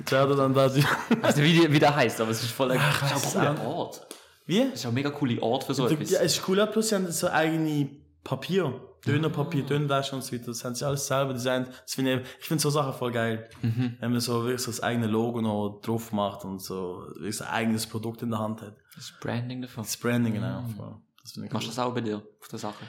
[0.08, 0.76] Shoutout an das.
[1.22, 3.66] Also wie, die- wie der heißt, aber es ist voll ein, Ach, auch ein cooler
[3.66, 4.06] Ort.
[4.46, 4.60] Wie?
[4.64, 6.10] Das ist auch ein mega cooler Ort für so etwas.
[6.10, 7.90] Ja, es ist cool, plus sie haben so eigene
[8.24, 8.88] Papier.
[9.06, 10.46] Dönerpapier, Dönerwäsche und so weiter.
[10.46, 11.68] Das haben sie alles selber designt.
[11.68, 13.48] Das finde ich, ich finde so Sachen voll geil.
[13.60, 17.44] Wenn man so wirklich so das eigene Logo noch drauf macht und so wirklich so
[17.44, 18.76] ein eigenes Produkt in der Hand hat.
[18.94, 19.82] Das ist Branding davon.
[19.82, 20.64] Das Branding, genau.
[20.76, 20.94] voll.
[21.20, 21.76] Das finde ich Machst du cool.
[21.76, 22.84] das auch bei dir auf der Sache?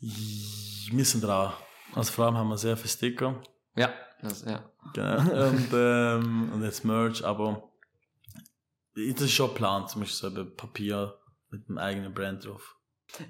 [0.00, 1.52] Wir sind dran.
[1.94, 3.42] Also vor allem haben wir sehr viele Sticker.
[3.74, 3.90] Ja.
[4.22, 4.62] Das, ja.
[4.94, 5.16] Genau.
[5.48, 7.71] und, ähm, und jetzt Merch, aber
[8.94, 11.18] das ist schon geplant, zum Beispiel so eben Papier
[11.50, 12.76] mit einem eigenen Brand drauf.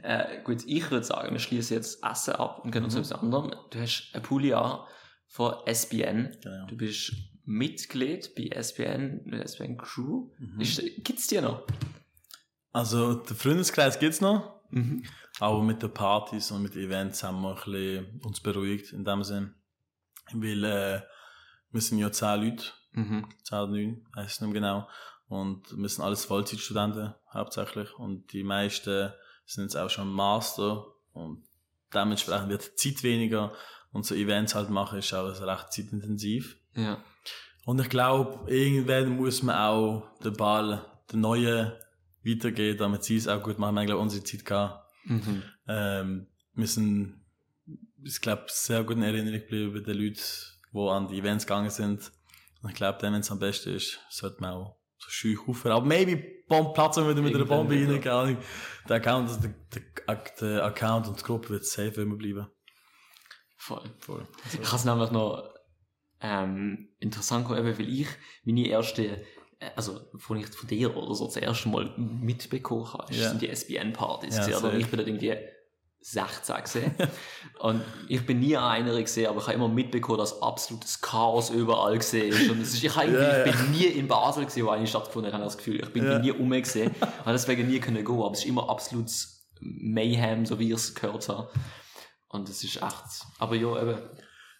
[0.02, 3.12] Äh, gut, ich würde sagen, wir schließen jetzt Essen ab und gehen uns zu etwas
[3.12, 3.52] anderem.
[3.70, 4.80] Du hast ein Pulli an
[5.26, 6.36] von SBN.
[6.40, 6.66] Genau.
[6.66, 7.12] Du bist
[7.44, 10.30] Mitglied bei SBN, bei SBN Crew.
[10.38, 10.60] Mhm.
[10.60, 11.66] Ist, gibt's dir noch?
[12.72, 14.60] Also, den Freundeskreis gibt's noch,
[15.40, 19.04] aber mit den Partys und mit den Events haben wir ein bisschen uns beruhigt in
[19.04, 19.54] dem Sinn.
[20.32, 21.02] Weil, äh,
[21.70, 23.26] wir sind ja 10 Leute, Mhm.
[23.44, 24.88] 10 oder 9, weiß ich nicht mehr genau.
[25.32, 27.98] Und wir sind alles Vollzeitstudenten, hauptsächlich.
[27.98, 29.10] Und die meisten
[29.46, 30.84] sind jetzt auch schon Master.
[31.14, 31.42] Und
[31.94, 33.54] dementsprechend wird die Zeit weniger.
[33.92, 36.58] Und so Events halt machen ist auch recht zeitintensiv.
[36.74, 37.02] Ja.
[37.64, 41.72] Und ich glaube, irgendwann muss man auch den Ball, den neuen,
[42.22, 43.74] weitergeben, damit sie es auch gut machen.
[43.74, 44.86] Wir haben, glaube unsere Zeit gehabt.
[45.04, 45.42] Mhm.
[45.66, 47.24] Ähm, wir sind,
[48.04, 50.20] ich glaube, sehr gut in Erinnerung geblieben bei den Leuten,
[50.74, 52.12] die an die Events gegangen sind.
[52.60, 55.76] Und ich glaube, dann, wenn es am besten ist, sollte man auch so scheu aufhören.
[55.76, 56.16] Aber maybe
[56.48, 58.36] Bomb platzen wieder mit einer Bombe rein, keine Ahnung.
[58.88, 59.54] Der Account, also der,
[60.40, 62.46] der, Account und die Gruppe wird safe immer bleiben.
[63.56, 63.82] Voll.
[63.98, 64.26] Voll.
[64.60, 65.54] Ich habe es nämlich noch
[66.20, 68.08] ähm, interessant gefunden, weil ich
[68.44, 69.24] meine erste,
[69.76, 73.30] also von ich von dir oder so das erste Mal mitbekommen habe, Ja.
[73.30, 74.36] sind die SBN-Partys.
[74.48, 74.74] Ja, oder?
[74.74, 75.36] Ich bin da irgendwie
[76.02, 76.94] 16 gesehen.
[77.60, 81.50] und ich bin nie an einer gesehen, aber ich habe immer mitbekommen, dass absolutes Chaos
[81.50, 82.50] überall gesehen ist.
[82.50, 84.86] Und es ist, ich, habe irgendwie- Ja, ich bin nie in Basel gesehen, wo eine
[84.86, 85.80] stattgefunden hat, habe das Gefühl.
[85.80, 86.18] Ich bin Ja.
[86.18, 90.68] nie umgesehen, habe deswegen nie können gehen, aber es ist immer absolutes Mayhem, so wie
[90.68, 91.48] ich es gehört habe.
[92.28, 93.98] Und es ist echt, aber ja, eben,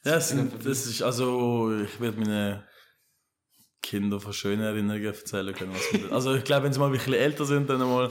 [0.05, 2.65] Ja, das, das ist, also, ich werde meine
[3.83, 5.75] Kinder von schönen Erinnerungen erzählen können.
[6.11, 8.11] Also, ich glaube, wenn sie mal ein bisschen älter sind, dann mal,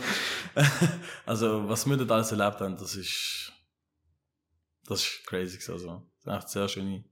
[1.26, 3.52] also, was wir dort alles erlebt haben, das ist,
[4.86, 5.58] das ist crazy.
[5.72, 7.04] Also, das sind echt sehr schöne,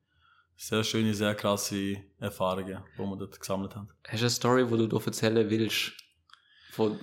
[0.57, 3.89] sehr schöne, sehr krasse Erfahrungen, die wir dort gesammelt haben.
[4.07, 5.93] Hast du eine Story, wo du da erzählen willst?
[6.71, 6.99] Von,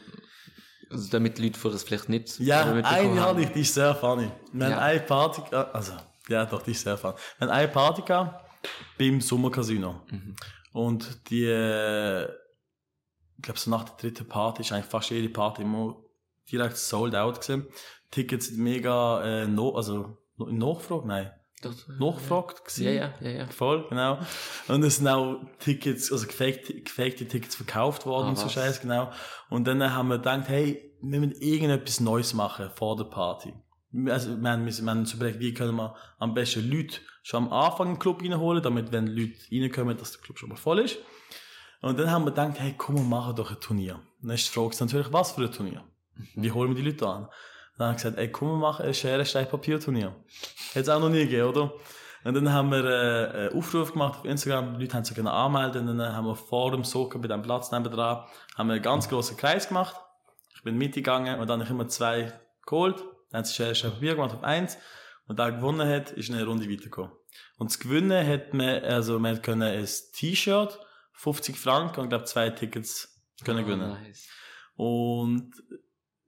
[0.90, 3.94] also damit die Leute von das vielleicht nicht Ja, eine habe ich, die ist sehr
[3.94, 4.30] funny.
[4.52, 4.78] Wir Ja.
[4.78, 5.92] eine Party, also,
[6.28, 7.16] ja, doch, die ist sehr funny.
[7.40, 8.42] Haben eine Party gehabt
[8.98, 10.02] beim Sommercasino.
[10.10, 10.36] Mhm.
[10.76, 15.62] Und die, äh, ich glaube, so nach der dritten Party ist eigentlich fast jede Party
[15.62, 15.96] immer
[16.52, 17.66] direkt sold out gewesen.
[18.10, 22.84] Tickets sind mega, äh, no, also, in Nachfrage, nein, Doch, nachgefragt gewesen.
[22.84, 23.46] Ja, ja, ja, ja.
[23.46, 24.18] Voll, genau.
[24.68, 28.50] Und es sind auch Tickets, also gefakte, gefakte Tickets verkauft worden Ah, so?
[28.50, 29.10] Scheiß, genau.
[29.48, 33.54] Und dann haben wir gedacht, hey, wir müssen irgendetwas Neues machen vor der Party.
[34.08, 37.52] Also, wir haben, wir haben uns überlegt, wie können wir am besten Leute schon am
[37.52, 40.98] Anfang den Club reinholen, damit, wenn Leute reinkommen, dass der Club schon mal voll ist.
[41.80, 43.96] Und dann haben wir gedacht, hey, komm, wir machen doch ein Turnier.
[44.22, 45.84] Und dann ist die Frage natürlich, was für ein Turnier?
[46.34, 47.28] Wie holen wir die Leute an?
[47.78, 50.16] Dann haben wir gesagt, ey, komm, wir machen ein Schere, Stein, Papier Turnier.
[50.72, 51.72] Hätte es auch noch nie gegeben, oder?
[52.24, 55.30] Und dann haben wir äh, einen Aufruf gemacht auf Instagram, die Leute haben sich gerne
[55.30, 58.24] anmelden, und dann haben wir vor dem Socken bei dem Platz nebenan,
[58.56, 59.94] haben wir einen ganz grossen Kreis gemacht.
[60.56, 62.32] Ich bin mitgegangen und dann habe ich immer zwei
[62.66, 63.04] geholt,
[63.36, 64.76] dann haben sie Schere, Papier gemacht auf eins,
[65.28, 67.10] und der gewonnen hat, ist in eine Runde weitergekommen.
[67.58, 70.78] Und das Gewinnen hat man, also man können ein T-Shirt,
[71.14, 73.90] 50 Franken und ich glaube zwei Tickets können gewinnen.
[73.92, 74.28] Ah, Nice.
[74.76, 75.50] Und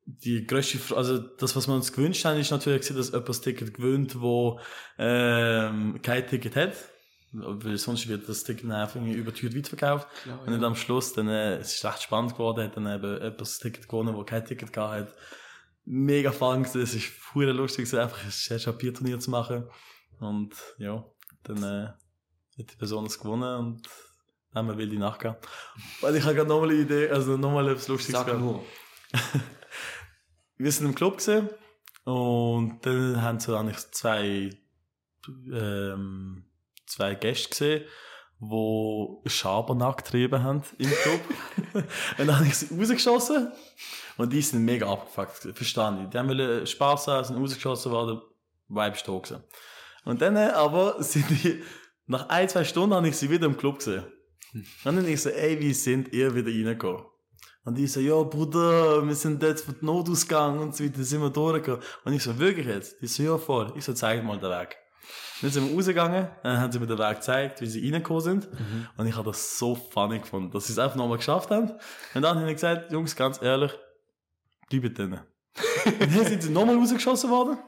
[0.06, 3.40] die grösste, Fra- also das, was wir uns gewünscht haben, ist natürlich, dass jemand das
[3.42, 4.58] Ticket gewinnt, wo
[4.98, 6.72] ähm, kein Ticket hat.
[7.32, 10.08] Weil sonst wird das Ticket einfach über die Tür weiterverkauft.
[10.22, 13.14] Klar, Und dann am Schluss, dann, äh, es ist recht spannend geworden, hat dann eben
[13.22, 15.14] jemand das Ticket gewonnen, wo kein Ticket gehabt hat.
[15.90, 19.68] Mega fun gewesen, es ist fuhr lustig gewesen, einfach ein Papierturnier zu machen.
[20.20, 21.04] Und, ja,
[21.44, 21.86] dann, äh,
[22.58, 23.88] hat die Person es gewonnen und
[24.52, 25.48] dann haben wir wilde Nacht gehabt.
[26.02, 28.64] Und ich habe gerade nochmal eine Idee, also nochmal etwas Lustiges Sag nur.
[30.58, 31.48] wir sind im Club gesehen
[32.04, 34.50] und dann haben sie eigentlich zwei
[35.52, 36.44] ähm,
[36.86, 37.84] zwei Gäste gesehen,
[38.40, 41.20] wo Schabernack getrieben haben im Club.
[42.18, 43.52] und dann habe ich sie rausgeschossen
[44.16, 46.10] und die sind mega abgefuckt, verstanden die.
[46.10, 48.20] Die haben wollen Spaß haben, sind rausgeschossen worden,
[48.68, 49.44] Vibe ist da gewesen.
[50.04, 51.62] Und dann äh, aber sind die,
[52.06, 54.04] nach ein, zwei Stunden habe ich sie wieder im Club gesehen.
[54.54, 57.04] Und dann ich so, ey, wie sind ihr wieder reingekommen?
[57.64, 61.28] Und ich so, ja, Bruder, wir sind jetzt den Notausgang und so weiter, sind wir
[61.28, 61.82] durchgegangen.
[62.04, 63.00] Und ich so, wirklich jetzt?
[63.02, 63.72] Die so, ja, voll.
[63.76, 64.78] Ich so, zeig mal den Weg.
[65.40, 68.48] Dann sind wir rausgegangen, dann haben sie mir den Weg gezeigt, wie sie reingekommen sind.
[68.96, 71.70] Und ich habe das so funny gefunden, dass sie es einfach nochmal geschafft haben.
[72.14, 73.72] Und dann habe ich gesagt, Jungs, ganz ehrlich,
[74.68, 75.20] bleibt drinnen.
[75.84, 77.58] und dann sind sie nochmal rausgeschossen worden.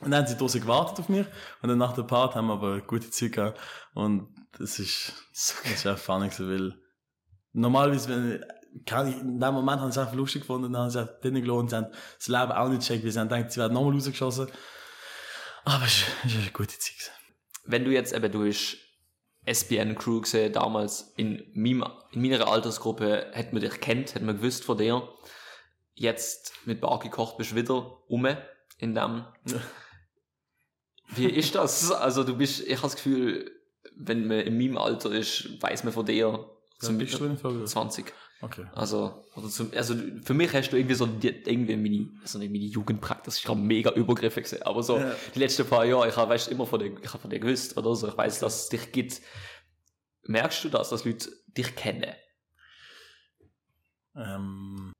[0.00, 1.26] Und dann haben sie draußen gewartet auf mich.
[1.60, 3.60] Und dann nach der Part haben wir aber eine gute Zeit gehabt.
[3.94, 6.74] Und das ist, das ist einfach funny gewesen, weil
[7.52, 8.44] normalerweise, wenn,
[8.84, 11.00] kann ich, in dem Moment haben sie es einfach lustig gefunden, und dann haben sie
[11.00, 13.60] einfach drinnen gelassen, sie haben das Leben auch nicht gecheckt, weil sie haben gedacht, sie
[13.60, 14.48] werden nochmal rausgeschossen.
[15.64, 17.12] Aber es ist, eine gute Zeit gewesen.
[17.64, 18.78] Wenn du jetzt eben, du hast
[19.46, 24.36] SBN Crew gesehen, damals in, meinem, in meiner Altersgruppe, hätte man dich kennt, hätte man
[24.36, 25.08] gewusst von dir.
[25.94, 28.26] Jetzt mit Barki Koch bist du wieder um
[28.78, 29.24] in dem.
[31.14, 31.92] Wie ist das?
[31.92, 33.50] Also du bist, ich habe das Gefühl,
[33.96, 36.48] wenn man in meinem Alter ist, weiß man von dir
[36.78, 37.64] Zum bist du in Folge?
[37.64, 38.12] 20.
[38.42, 38.66] Okay.
[38.74, 42.64] Also, oder zum, also für mich hast du irgendwie so irgendwie meine, also nicht meine
[42.64, 45.14] Jugendpraxis, ich habe mega übergriffig gesehen, aber so Ja.
[45.32, 47.76] die letzten paar Jahre, ich habe weißt, immer von dir, ich habe von dir gewusst
[47.76, 49.20] oder so, ich weiß, dass es dich gibt.
[50.24, 52.12] Merkst du das, dass Leute dich kennen?
[54.16, 54.92] Ähm,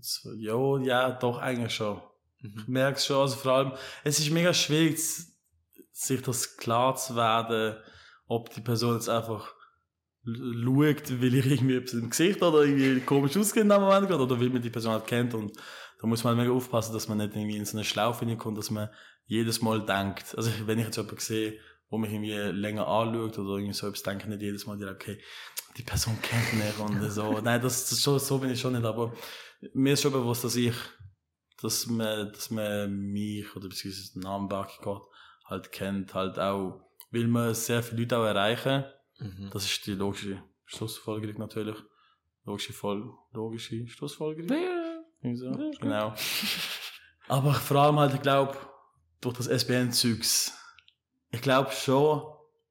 [0.00, 2.00] so, ja, ja, doch, eigentlich schon.
[2.40, 2.58] Mhm.
[2.58, 3.72] Ich merke es schon, also vor allem,
[4.02, 4.98] es ist mega schwierig,
[5.92, 7.76] sich das klar zu werden,
[8.26, 9.54] ob die Person jetzt einfach
[10.24, 14.22] schaut, weil ich irgendwie etwas im Gesicht oder irgendwie komisch ausgehe in dem Moment gerade,
[14.22, 15.56] oder weil man die Person halt kennt und
[16.00, 18.58] da muss man halt mega aufpassen, dass man nicht irgendwie in so eine Schlaufe hineinkommt,
[18.58, 18.88] dass man
[19.26, 23.58] jedes Mal denkt, also wenn ich jetzt jemanden sehe, wo mich irgendwie länger anschaut oder
[23.58, 25.20] irgendwie so etwas, denke ich nicht jedes Mal direkt, okay,
[25.76, 27.40] die Person kennt mich und so.
[27.40, 29.12] Nein, das, das schon, so bin ich schon nicht, aber
[29.72, 30.74] mir ist schon bewusst, dass ich,
[31.60, 35.02] dass man, dass man mich oder beziehungsweise den Namen Gott
[35.44, 36.80] halt kennt, halt auch,
[37.10, 38.84] will man sehr viele Leute auch erreichen.
[39.20, 39.50] Mhm.
[39.52, 41.76] Das ist die logische Schlussfolgerung natürlich.
[42.44, 44.48] Logische Voll, logische Schlussfolgerung.
[44.50, 45.02] Ja.
[45.22, 45.50] Irgendwie so.
[45.80, 46.14] Genau.
[47.28, 48.56] Aber vor allem halt, ich glaube,
[49.20, 50.52] durch das SBN-Zeugs,
[51.30, 52.22] ich glaube schon,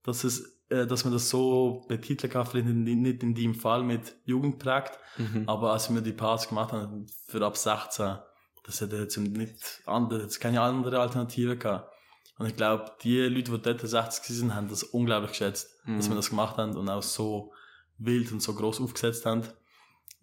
[0.04, 4.16] dass es, äh, dass man das so betiteln kann, vielleicht nicht in dem Fall mit
[4.26, 5.48] Jugend prägt, Mhm.
[5.48, 8.18] aber als wir die Parts gemacht haben für ab 16,
[8.64, 11.94] das hätte jetzt nicht andere, jetzt keine andere Alternative gehabt.
[12.40, 16.12] Und ich glaube, die Leute, die dort 60 sind, haben das unglaublich geschätzt, dass Mhm.
[16.12, 17.54] wir das gemacht haben und auch so
[17.98, 19.42] wild und so groß aufgesetzt haben.
[19.42, 19.52] Und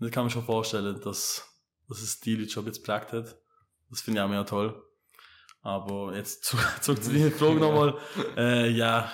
[0.01, 1.47] das kann man schon vorstellen, dass,
[1.89, 3.37] dass es die Leute schon ein bisschen geprägt hat.
[3.91, 4.83] Das finde ich auch mega toll.
[5.63, 7.99] Aber jetzt zu- zurück zu deiner Frage nochmal.
[8.37, 9.13] Äh, ja,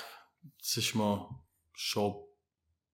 [0.61, 1.29] es ist mir
[1.73, 2.15] schon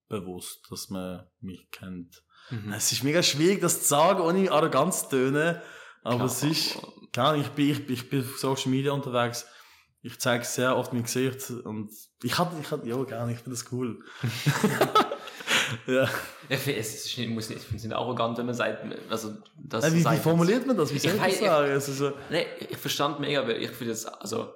[0.09, 2.23] bewusst, dass man mich kennt.
[2.51, 2.73] Mhm.
[2.73, 5.61] Es ist mega schwierig, das zu sagen, ohne Arroganz zu tönen.
[6.03, 6.79] Aber Klar, es ist,
[7.17, 9.45] Ahnung, ich bin, ich, bin- ich bin auf Social Media unterwegs.
[10.03, 11.91] Ich zeige sehr oft mein Gesicht und
[12.23, 13.99] ich hatte, ich hatte, ja, gerne, ich finde das cool.
[15.87, 16.09] ja.
[16.49, 18.85] Ich finde, es ist nicht, muss nicht, ich finde es nicht arrogant, wenn man sagt,
[19.11, 20.93] also, das Äh, wie, wie formuliert man das?
[20.95, 21.73] Wie soll ich, weiß- das sagen?
[21.73, 24.53] Ist so, Nee, ich verstand mega, weil ich finde das, also,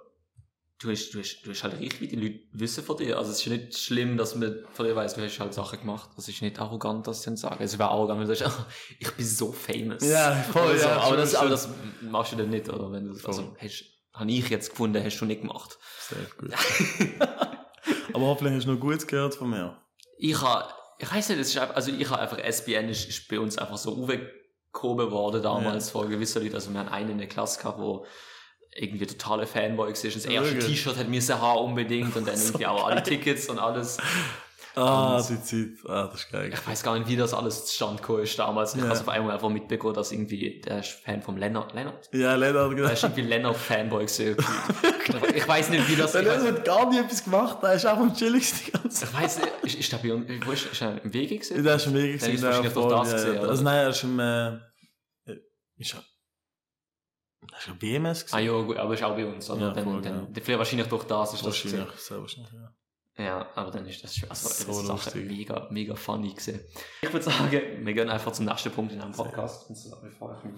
[0.78, 3.18] du hast, du hast, du hast halt richtig, die Leute wissen von dir.
[3.18, 5.80] Also, es ist ja nicht schlimm, dass man von dir weiss, du hast halt Sachen
[5.80, 6.10] gemacht.
[6.16, 7.62] Das ist nicht arrogant, das zu sagen.
[7.62, 8.58] Es wäre arrogant, wenn du sagst,
[8.98, 10.02] ich bin so famous.
[10.08, 10.86] Ja, voll, Oder so.
[10.88, 11.68] ja, aber, das, aber das
[12.00, 12.90] machst du dann nicht, oder?
[12.92, 15.78] Wenn du, also, hast, habe ich jetzt gefunden, hast du nicht gemacht.
[16.08, 16.52] sehr gut.
[18.14, 19.76] Aber hoffentlich hast du noch Gutes gehört von mir.
[20.18, 23.28] Ich habe, ich weiß nicht, es ist einfach, also ich habe einfach, SBN ist, ist
[23.28, 26.54] bei uns einfach so aufgehoben worden damals vor gewissen Leuten.
[26.54, 28.06] Also wir haben einen in der Klasse gehabt, wo
[28.74, 29.92] irgendwie totale Fanboy war.
[29.92, 30.58] Das erste?
[30.58, 33.98] T-Shirt hat mir haben unbedingt und dann irgendwie auch alle Tickets und alles.
[34.74, 35.86] Ah, die Zeit.
[35.90, 36.50] Ah, das ist geil.
[36.52, 38.72] Ich weiß gar nicht, wie das alles zustande gekommen ist damals.
[38.74, 38.84] Ich Ja.
[38.86, 42.08] habe es auf einmal einfach mitbekommen, dass irgendwie, der ist Fan vom Lennart, Lennart?
[42.14, 42.88] Ja, Lennart, Der genau.
[42.90, 44.36] ist irgendwie Lennart-Fanboy gesehen.
[45.34, 48.02] ich weiß nicht, wie das, Der Lennart hat gar nie etwas gemacht, der ist einfach
[48.02, 49.08] am chilligsten die ganze Zeit.
[49.10, 51.62] ich weiß nicht, ist, ist der bei uns, wo ist, ist er im Weg gesehen?
[51.62, 53.40] Der ist schon mega Dann ist gewesen, wahrscheinlich der doch das ja, gesehen, ja.
[53.42, 54.52] Also nein, er ist im, äh,
[55.76, 56.04] ist er,
[57.58, 58.54] ist ja BMS Ah gewesen?
[58.56, 59.50] ja, gut, aber ist auch bei uns.
[59.50, 59.60] Oder?
[59.60, 60.40] Ja, dann, voll, dann, ja.
[60.42, 62.74] Vielleicht wahrscheinlich durch das ist das Wahrscheinlich, sehr wahrscheinlich, ja.
[63.18, 65.26] Ja, aber dann ist das schon also, So das ist lustig.
[65.26, 66.60] mega, mega funny gesehen.
[67.02, 69.68] Ich würde sagen, wir gehen einfach zum nächsten Punkt in einem Podcast.
[69.68, 70.56] Und so, bevor ich meine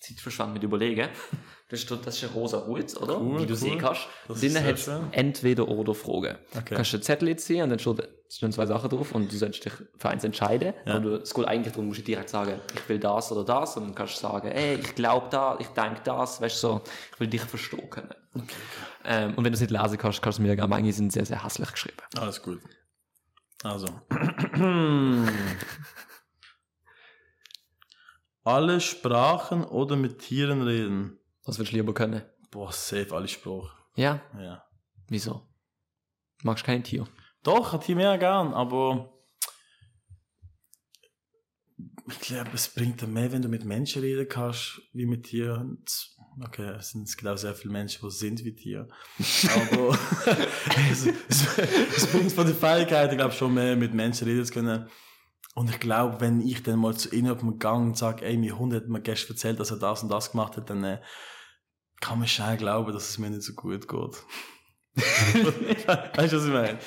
[0.00, 1.08] Zeit verschwende mit überlegen.
[1.70, 3.18] Das ist, das ist ein rosa Hut, oder?
[3.20, 3.58] Cool, Wie du cool.
[3.58, 4.02] sehen kannst.
[4.28, 6.36] Drinnen hat entweder oder Fragen.
[6.54, 6.74] Okay.
[6.74, 9.64] Kannst du einen Zettel jetzt ziehen und dann stehen zwei Sachen drauf und du sollst
[9.64, 10.74] dich für eins entscheiden.
[10.84, 10.96] Ja.
[10.96, 13.76] Und du, es geht eigentlich darum, musst du direkt sagen, ich will das oder das.
[13.78, 16.80] Und dann kannst du sagen, ey, ich glaube da, ich denke das, weißt du, so,
[17.14, 18.10] ich will dich verstehen können.
[19.04, 21.26] Ähm, und wenn du es nicht lesen kannst, kannst du mir sagen, manche sind sehr,
[21.26, 21.98] sehr hässlich geschrieben.
[22.16, 22.60] Alles gut.
[23.62, 23.88] Also.
[28.44, 31.18] alle Sprachen oder mit Tieren reden.
[31.44, 32.22] Was willst du lieber können?
[32.50, 33.70] Boah, safe alle Sprachen.
[33.96, 34.22] Ja?
[34.38, 34.64] Ja.
[35.08, 35.46] Wieso?
[36.42, 37.06] Magst du kein Tier?
[37.42, 39.10] Doch, hat Tier mehr gern, aber
[42.06, 45.82] ich glaube, es bringt dir mehr, wenn du mit Menschen reden kannst, wie mit Tieren.
[46.42, 48.88] Okay, es sind es gibt auch sehr viele Menschen, die sind wie Tiere.
[49.72, 49.96] Aber
[50.90, 51.58] es, es,
[51.96, 54.88] es bringt von der Fähigkeit, ich glaube, schon mehr mit Menschen reden zu können.
[55.54, 58.36] Und ich glaube, wenn ich dann mal zu ihnen auf dem Gang und sage, ey,
[58.36, 61.00] mein Hund hat mir gestern erzählt, dass er das und das gemacht hat, dann äh,
[62.00, 64.22] kann man schnell glauben, dass es mir nicht so gut geht.
[64.96, 66.78] weißt du, was ich meine?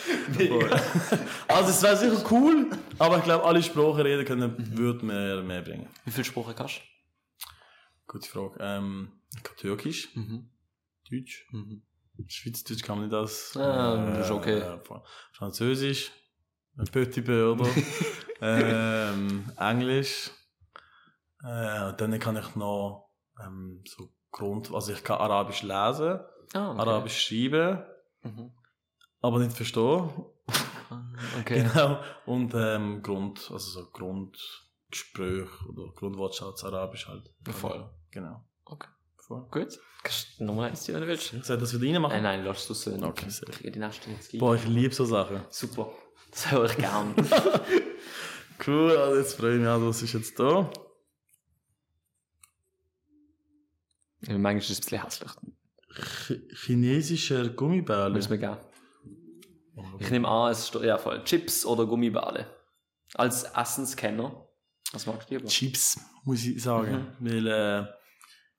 [1.48, 5.62] also, es wäre sicher cool, aber ich glaube, alle Sprachen reden können, würde mir mehr
[5.62, 5.88] bringen.
[6.06, 6.82] Wie viele Sprachen kannst
[8.08, 8.58] Gute Frage.
[8.62, 9.12] Ähm,
[9.58, 10.16] Türkisch?
[10.16, 10.50] Mhm.
[11.10, 11.84] Deutsch, Mhm.
[12.28, 13.56] Schweizerdeutsch kann man nicht das.
[13.58, 14.60] Ah, das ist okay.
[14.60, 14.80] Äh,
[15.34, 16.12] Französisch,
[16.78, 17.70] ein Petit peu, oder?
[18.42, 20.32] ähm, Englisch.
[21.44, 23.12] Äh, dann kann ich noch
[23.44, 26.20] ähm, so Grund, also ich kann Arabisch lesen,
[26.54, 26.80] Ah, okay.
[26.80, 27.84] Arabisch schreiben,
[28.24, 28.52] Mhm.
[29.22, 30.10] aber nicht verstehen.
[30.90, 31.04] Ah,
[31.42, 31.64] Okay.
[31.64, 32.02] Genau.
[32.26, 37.30] Und ähm, Grund, also so Grundgespräch oder Grundwortschatz Arabisch halt.
[37.52, 37.90] Voll.
[38.12, 38.44] Genau.
[39.28, 39.46] Voll.
[39.52, 39.80] Gut.
[40.40, 41.30] Nochmal eins, wenn du willst?
[41.44, 42.22] Soll ich das wieder reinmachen?
[42.22, 42.94] Nein, nein, lass du es so.
[42.94, 43.28] Okay.
[43.28, 44.38] Ich die nächste jetzt.
[44.38, 45.42] Boah, ich liebe so Sachen.
[45.50, 45.92] Super.
[46.32, 47.14] Das höre ich gern.
[48.66, 50.70] Cool, also jetzt freue ich mich auch, was ist jetzt da?
[54.22, 55.32] Ja, Manchmal ist es ein bisschen hässlich.
[55.94, 58.16] Ch chinesischer Gummibärle.
[58.16, 58.58] Müssen wir gehen.
[60.00, 61.24] Ich nehme an, es steht ja voll.
[61.24, 62.48] Chips oder Gummibärle.
[63.14, 64.48] Als Essenskenner.
[64.92, 65.48] Was magst du lieber?
[65.48, 67.16] Chips, muss ich sagen.
[67.20, 67.86] Weil äh,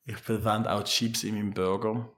[0.09, 2.11] ich verwende auch Chips in meinem Burger.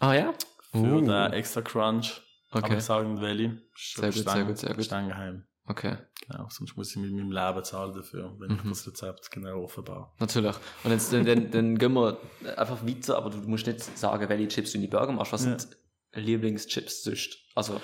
[0.00, 0.34] Ah ja?
[0.72, 1.00] Für Uh.
[1.00, 2.20] den extra Crunch.
[2.50, 2.76] Aber Okay.
[2.78, 3.60] ich sage nicht welche.
[3.76, 4.84] Sehr gut, sehr gut, sehr gut.
[4.84, 5.46] Streng geheim.
[5.68, 5.96] Okay,
[6.28, 8.68] Genau, sonst muss ich mit meinem Leben zahlen dafür, wenn ich Mhm.
[8.70, 10.14] das Rezept genau offenbar.
[10.20, 10.54] natürlich.
[10.84, 12.18] Und jetzt dann, dann, dann gehen wir
[12.56, 15.32] einfach weiter, aber du musst nicht sagen, welche Chips du in die Burger machst.
[15.32, 15.58] Was Ja.
[15.58, 15.76] sind
[16.14, 17.36] Lieblingschips sonst?
[17.54, 17.74] Also,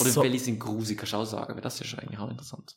[0.00, 2.76] oder So, welche sind grusig, kannst du auch sagen, weil das ist eigentlich auch interessant.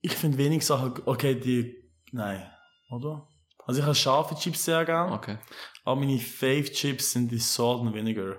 [0.00, 2.48] ich finde wenig Sachen, okay, die, nein,
[2.90, 3.26] oder?
[3.66, 5.38] Also ich habe scharfe Chips sehr gern, Okay.
[5.84, 8.36] aber meine Fave Chips sind die Salt and Vinegar.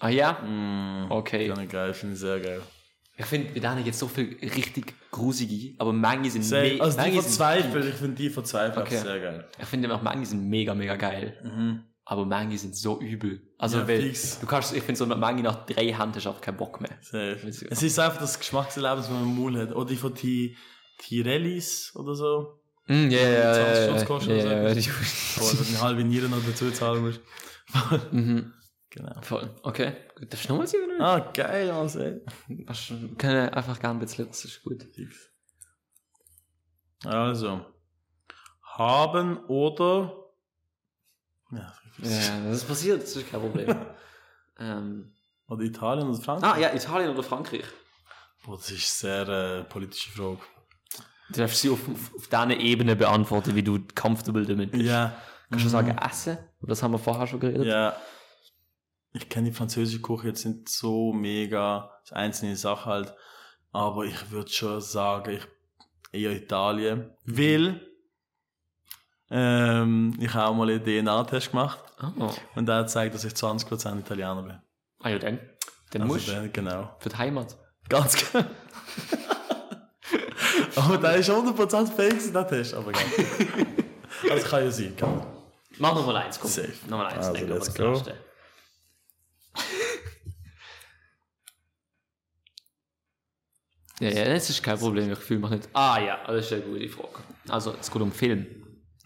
[0.00, 0.32] Ah ja?
[0.42, 1.44] Mm, Okay.
[1.44, 2.62] Die finde ich geil, finde ich sehr geil.
[3.18, 7.00] Ich finde, bei denen jetzt so viel richtig grusige, aber manche sind Sehr, me- also
[7.02, 8.98] die verzweifelt, ich finde die verzweifelt Okay.
[8.98, 9.48] sehr geil.
[9.58, 11.38] Ich finde auch manche sind mega, mega geil.
[11.42, 11.82] Mhm.
[12.04, 13.40] Aber manche sind so übel.
[13.58, 16.40] Also, Ja, weil, du kannst, ich finde so, manche nach drei Händen hast du einfach
[16.42, 16.90] keinen Bock mehr.
[17.00, 17.38] Safe.
[17.48, 19.74] Es ist einfach das Geschmackserlebnis, das man im Mund hat.
[19.74, 20.56] Oder die von Ti-
[20.98, 22.60] Tirellis oder so.
[22.88, 25.58] Mm, ja, ja, ja, ja, ja, Schutzkosten ja, oder ja, so.
[25.68, 27.20] Eine halbe Niere noch dazu zahlen musst.
[28.12, 28.52] Mhm,
[28.90, 29.20] genau.
[29.22, 29.50] voll.
[29.64, 29.92] Okay.
[30.14, 30.84] Gut, darfst du nochmal sagen?
[30.94, 31.04] oder?
[31.04, 32.20] Ah, geil, also, ey.
[32.48, 34.86] Du- Können einfach gerne ein bisschen, das ist gut.
[37.04, 37.64] Also.
[38.62, 40.12] Haben oder.
[41.50, 41.72] Ja,
[42.02, 43.76] Ja, das ist passiert, das ist kein Problem.
[44.60, 45.12] ähm,
[45.48, 46.52] Oder Italien oder Frankreich?
[46.54, 47.64] ah, ja, Italien oder Frankreich?
[48.44, 49.28] Boah, das ist eine sehr
[49.60, 50.38] äh, politische Frage.
[51.30, 51.80] Du darfst sie auf,
[52.16, 54.84] auf, deiner Ebene beantworten, wie du comfortable damit bist.
[54.84, 55.16] Ja.
[55.50, 55.72] Kannst du Mhm.
[55.72, 56.38] sagen, essen?
[56.60, 57.66] Das haben wir vorher schon geredet.
[57.66, 57.96] Ja.
[59.12, 61.90] Ich kenne die französische Küche jetzt nicht so mega.
[62.04, 63.14] Das einzelne Sache halt.
[63.72, 65.46] Aber ich würde schon sagen, ich
[66.12, 67.10] eher Italien.
[67.24, 67.80] Weil
[69.30, 71.80] ähm, ich habe auch mal einen DNA-Test gemacht
[72.18, 72.30] Oh.
[72.54, 74.58] und der hat gezeigt, dass ich 20% Italiener bin.
[75.00, 75.40] Ah ja, dann.
[75.92, 76.48] Dann Also musst du.
[76.50, 76.94] genau.
[76.98, 77.56] Für die Heimat.
[77.88, 78.44] Ganz genau.
[80.84, 82.74] aber der ist 100% fake, der Test.
[82.74, 83.04] Aber geil.
[84.30, 85.26] also kann ja sein, kann.
[85.78, 86.50] Mach Nummer eins, komm.
[86.50, 86.72] Safe.
[86.88, 88.02] Nummer eins, Also, let's das go.
[94.00, 95.68] Ja, ja, das ist kein Problem, ich fühle mich nicht.
[95.72, 97.22] Ah ja, das ist eine gute Frage.
[97.48, 98.46] Also, es geht um Film.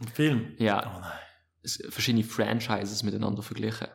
[0.01, 0.55] Ein Film?
[0.59, 1.13] Ja, Oh nein.
[1.63, 3.87] es verschiedene Franchises miteinander verglichen.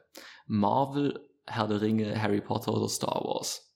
[0.47, 3.75] Marvel, Herr der Ringe, Harry Potter oder Star Wars.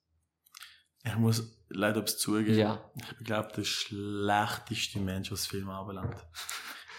[1.04, 2.58] Ich muss leider etwas zugeben.
[2.58, 2.92] Ja.
[3.20, 6.16] Ich glaube, der schlechteste Mensch, was Filme anbelangt.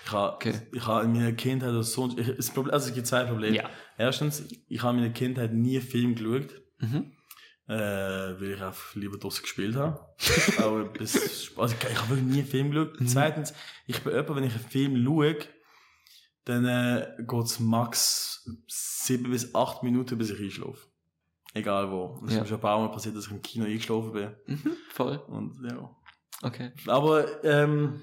[0.05, 0.55] Ich habe Okay.
[0.73, 3.57] ich habe in meiner Kindheit das so, ich, das Problem, also es gibt zwei Probleme.
[3.57, 3.71] Ja.
[3.99, 7.13] Erstens, ich habe in meiner Kindheit nie einen Film geschaut, Mhm.
[7.69, 10.01] äh, weil ich einfach lieber draussen gespielt habe.
[10.59, 13.01] Aber bis, also ich, ich habe wirklich nie einen Film geschaut.
[13.01, 13.07] Mhm.
[13.09, 13.53] Zweitens,
[13.87, 15.37] ich bin jemand, wenn ich einen Film schaue,
[16.47, 20.79] dann äh, geht es max sieben bis acht Minuten, bis ich einschlafe.
[21.55, 22.19] Egal wo.
[22.23, 22.41] Das ist Ja.
[22.43, 24.31] mir schon ein paar Mal passiert, dass ich im Kino eingeschlafen bin.
[24.47, 24.77] Mhm.
[24.91, 25.17] Voll.
[25.29, 25.91] Und ja.
[26.43, 26.73] Okay.
[26.87, 28.01] Aber, ähm,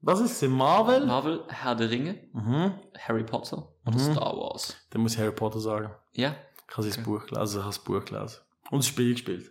[0.00, 0.48] was ist es?
[0.48, 1.04] Marvel?
[1.06, 2.74] Marvel, Herr der Ringe, Mhm.
[2.98, 4.12] Harry Potter oder Mhm.
[4.12, 4.76] Star Wars.
[4.90, 5.90] Dann muss ich Harry Potter sagen.
[6.12, 6.36] Ja.
[6.70, 7.04] Ich habe das Okay.
[7.04, 8.40] Buch gelesen, also ich habe das Buch gelesen.
[8.70, 9.50] Und das Spiel gespielt.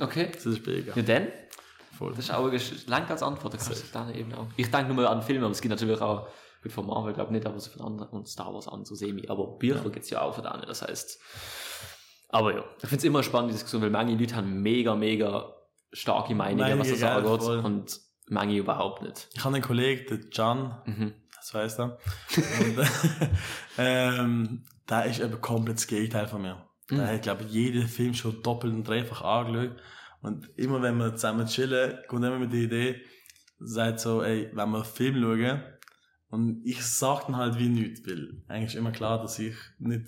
[0.00, 0.30] Okay.
[0.32, 1.02] Das ist Spiel, Ja, ja.
[1.02, 1.28] dann?
[1.96, 2.10] Voll.
[2.14, 2.50] Das ist auch
[2.88, 3.54] lang als Antwort.
[3.54, 4.46] Das du dann eben auch.
[4.56, 6.26] Ich denke nur mal an Filme, aber es gibt natürlich auch,
[6.62, 8.94] gut von Marvel, glaube ich nicht, aber so von anderen und Star Wars an, so
[8.94, 9.28] semi.
[9.28, 11.20] Aber Bücher gibt es ja auch von denen, das heißt.
[12.32, 15.54] Aber ja, ich finde es immer spannend, die Diskussion, weil manche Leute haben mega, mega
[15.92, 17.42] starke Meinungen, was das gell, angeht.
[17.42, 17.58] voll.
[17.60, 19.28] Und Manche überhaupt nicht.
[19.34, 21.12] Ich habe einen Kollegen, den Can, Mhm.
[21.36, 21.98] das weiss er.
[22.60, 22.86] Und, äh,
[23.78, 26.64] ähm, der ist eben komplett das Gegenteil von mir.
[26.90, 27.06] Der Mhm.
[27.06, 29.76] hat, glaube ich, jeden Film schon doppelt und dreifach angeschaut.
[30.22, 33.00] Und immer wenn wir zusammen chillen, kommt immer mit der Idee,
[33.58, 35.62] sagt so, ey, wenn wir einen Film schauen,
[36.30, 40.06] und ich sag dann halt wie nichts, weil eigentlich ist immer klar, dass ich nicht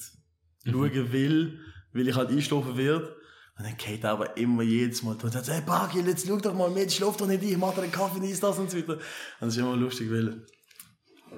[0.64, 0.70] Mhm.
[0.72, 1.60] schauen will,
[1.94, 3.08] weil ich halt einschlafen wird.
[3.56, 6.54] Und dann geht er aber immer jedes Mal und sagt, hey, Bagi, jetzt schau doch
[6.54, 8.76] mal mit, schlaf doch nicht ein, ich mach dir einen Kaffee, dies, das und so
[8.76, 8.94] weiter.
[8.94, 9.00] Und
[9.40, 10.44] das ist immer lustig, weil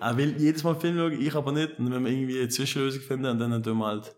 [0.01, 1.79] er will jedes Mal Film schauen, ich aber nicht.
[1.79, 4.17] Und wenn wir irgendwie eine Zwischenlösung finden, und dann tun wir halt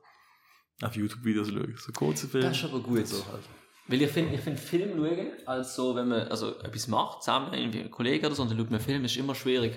[0.80, 1.74] auf YouTube-Videos schauen.
[1.76, 2.49] So kurze Filme.
[2.49, 3.07] Das ist aber gut.
[3.07, 3.43] So halt.
[3.89, 7.53] Weil ich finde, ich find Film schauen, als so, wenn man also etwas macht, zusammen,
[7.53, 9.76] irgendwie ein Kollege oder so, und dann schaut man Film, ist immer schwierig.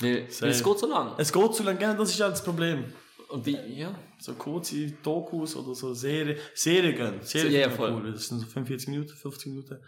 [0.00, 1.14] Weil, weil es geht so lang.
[1.16, 2.84] Es geht zu lang, genau, das ist halt das Problem.
[3.28, 3.94] Und wie, ja.
[4.18, 6.38] So kurze Dokus oder so Serien.
[6.54, 7.14] Serien gehen.
[7.22, 7.92] Serien Ja, voll.
[7.92, 8.12] cool.
[8.12, 9.78] Das sind so 45 Minuten, 50 Minuten.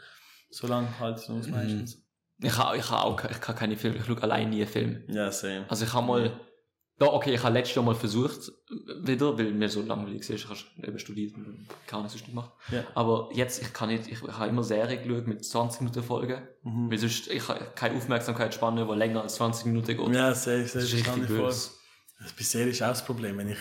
[0.51, 1.51] So lang halt es Mhm.
[1.51, 2.03] meistens.
[2.41, 5.03] Ich habe ich ha auch ich kann keine Filme, ich schaue allein nie einen Film.
[5.09, 5.67] Ja, same.
[5.69, 6.41] Also ich habe mal,
[7.01, 8.53] ja okay, ich habe letztes Jahr mal versucht,
[9.03, 12.35] wieder, weil mir so langweilig ist, ich habe eben studiert und kann es sonst nicht
[12.35, 12.53] machen.
[12.71, 12.85] Ja.
[12.95, 16.41] Aber jetzt, ich kann nicht, ich, ich habe immer Serien geschaut mit 20 Minuten Folgen,
[16.63, 16.91] Mhm.
[16.91, 20.15] weil sonst, ich habe keine Aufmerksamkeitsspanne, die länger als 20 Minuten geht.
[20.15, 20.79] Ja, safe, safe.
[20.79, 21.53] das ist richtig voll.
[22.21, 23.39] Das bei Serien ist auch das Problem.
[23.39, 23.59] Wenn ich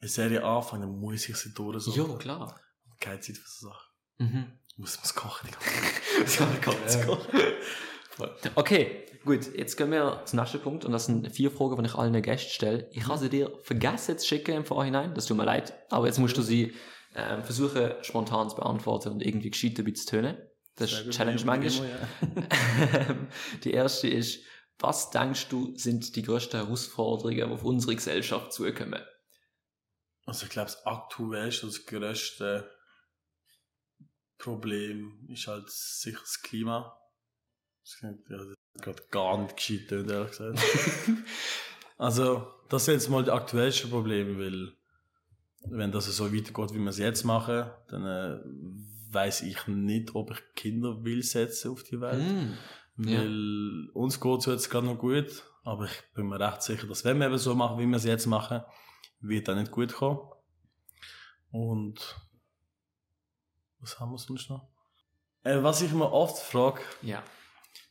[0.00, 1.82] eine Serie anfange, dann muss ich sie durch.
[1.82, 1.92] So.
[1.92, 2.60] Ja, klar.
[3.00, 3.86] Keine Zeit für so Sachen.
[4.18, 4.52] Mhm.
[4.76, 5.48] Ich muss was kochen.
[5.48, 8.50] die ganze ich gar nicht.
[8.54, 9.56] Okay, gut.
[9.56, 12.50] Jetzt gehen wir zum nächsten Punkt und das sind vier Fragen, die ich allen Gästen
[12.50, 12.86] stelle.
[12.92, 16.18] Ich habe sie dir vergessen zu schicken im Vorhinein, das tut mir leid, aber jetzt
[16.18, 16.74] musst du sie
[17.14, 20.36] ähm, versuchen spontan zu beantworten und irgendwie gescheit dabei zu tönen.
[20.74, 21.88] Das ist Challenge manchmal.
[21.88, 23.16] ja.
[23.64, 24.40] Die erste ist,
[24.78, 29.02] was denkst du sind die größten Herausforderungen, die auf unsere Gesellschaft zukommen?
[30.26, 32.70] Also ich glaube, das aktuellste, das grösste
[34.38, 36.98] Problem ist halt sicher das Klima.
[37.82, 38.38] Das klingt ja,
[38.82, 40.58] gerade gar nicht gescheit, ehrlich gesagt.
[41.98, 44.72] also, das sind jetzt mal die aktuellsten Probleme, weil
[45.68, 50.32] wenn das so weitergeht, wie wir es jetzt machen, dann äh, weiß ich nicht, ob
[50.32, 52.20] ich Kinder will setzen auf die Welt.
[52.20, 52.54] Mm.
[52.98, 53.20] Ja.
[53.20, 57.04] Weil uns geht es jetzt gerade noch gut, aber ich bin mir recht sicher, dass
[57.04, 58.62] wenn wir eben so machen, wie wir es jetzt machen,
[59.20, 60.20] wird das nicht gut kommen.
[61.50, 62.16] Und
[63.80, 64.68] was haben wir sonst noch?
[65.42, 67.22] Äh, was ich mir oft frage, Ja.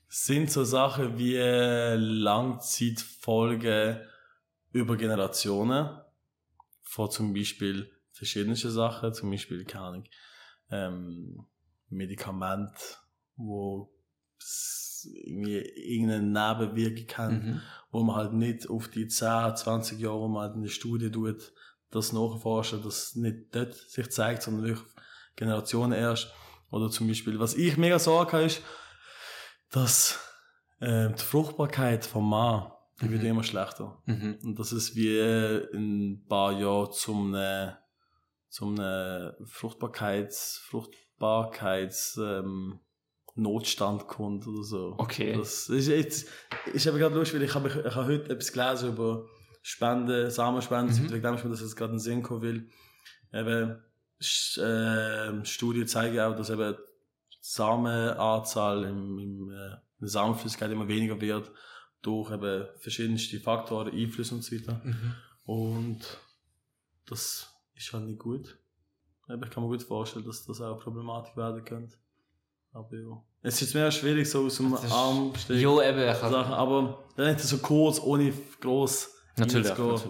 [0.07, 3.99] sind so Sachen wie äh, Langzeitfolgen
[4.71, 6.01] über Generationen
[6.83, 10.03] von zum Beispiel verschiedene Sachen, zum Beispiel, keine Ahnung,
[10.69, 11.47] ähm,
[11.89, 12.99] Medikament,
[13.35, 13.91] wo
[15.05, 17.61] s- irgendwie irgendeine Nebenwirkung haben, Mhm.
[17.91, 21.11] wo man halt nicht auf die 10, 20 Jahre, wo man halt in der Studie
[21.11, 21.53] tut,
[21.91, 24.87] das nachforschen, das nicht dort sich zeigt, sondern wirklich
[25.35, 26.31] Generationen erst.
[26.71, 28.61] Oder zum Beispiel, was ich mega Sorge habe, ist,
[29.71, 30.19] dass
[30.79, 33.27] äh, die Fruchtbarkeit vom Mann, die wird Mhm.
[33.29, 34.01] immer schlechter.
[34.05, 34.39] Mhm.
[34.43, 37.77] Und das ist wie äh, in ein paar Jahren zum ne,
[38.49, 42.79] zum ne Fruchtbarkeits, Fruchtbarkeits, ähm,
[43.35, 44.95] Notstand kommt oder so.
[44.97, 45.35] Okay.
[45.37, 46.29] Das ist jetzt,
[46.73, 49.25] ist aber gerade lustig, weil ich habe, ich habe heute etwas gelesen über
[49.61, 51.11] Spenden, Samenspenden, Mhm.
[51.11, 52.41] wegen dem ist mir das jetzt gerade in den Sinn gekommen,
[53.33, 53.81] weil eben,
[54.61, 60.87] ähm, Studien zeigen auch, dass eben die Samenanzahl im, im, äh, in der Samenflüssigkeit immer
[60.87, 61.51] weniger wird,
[62.01, 64.81] durch eben verschiedenste Faktoren, Einflüsse und so weiter.
[64.83, 65.15] Mhm.
[65.45, 65.99] Und
[67.07, 68.57] das ist halt nicht gut.
[69.27, 71.97] Ich kann mir gut vorstellen, dass das auch Problematik werden könnte.
[72.75, 73.23] Aber ja.
[73.41, 75.61] Es ist auch schwierig, so aus dem Arm stecken.
[75.61, 80.03] Jo, eben, ich Sachen, aber dann nicht so kurz, ohne gross Natürlich, natürlich.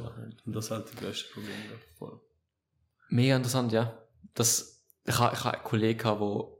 [0.45, 1.51] Und das ist halt das größte Problem.
[1.51, 2.19] ja, Voll.
[3.09, 3.97] Mega interessant, ja.
[4.33, 6.59] Das, ich habe ich ha einen Kollegen, gehabt, wo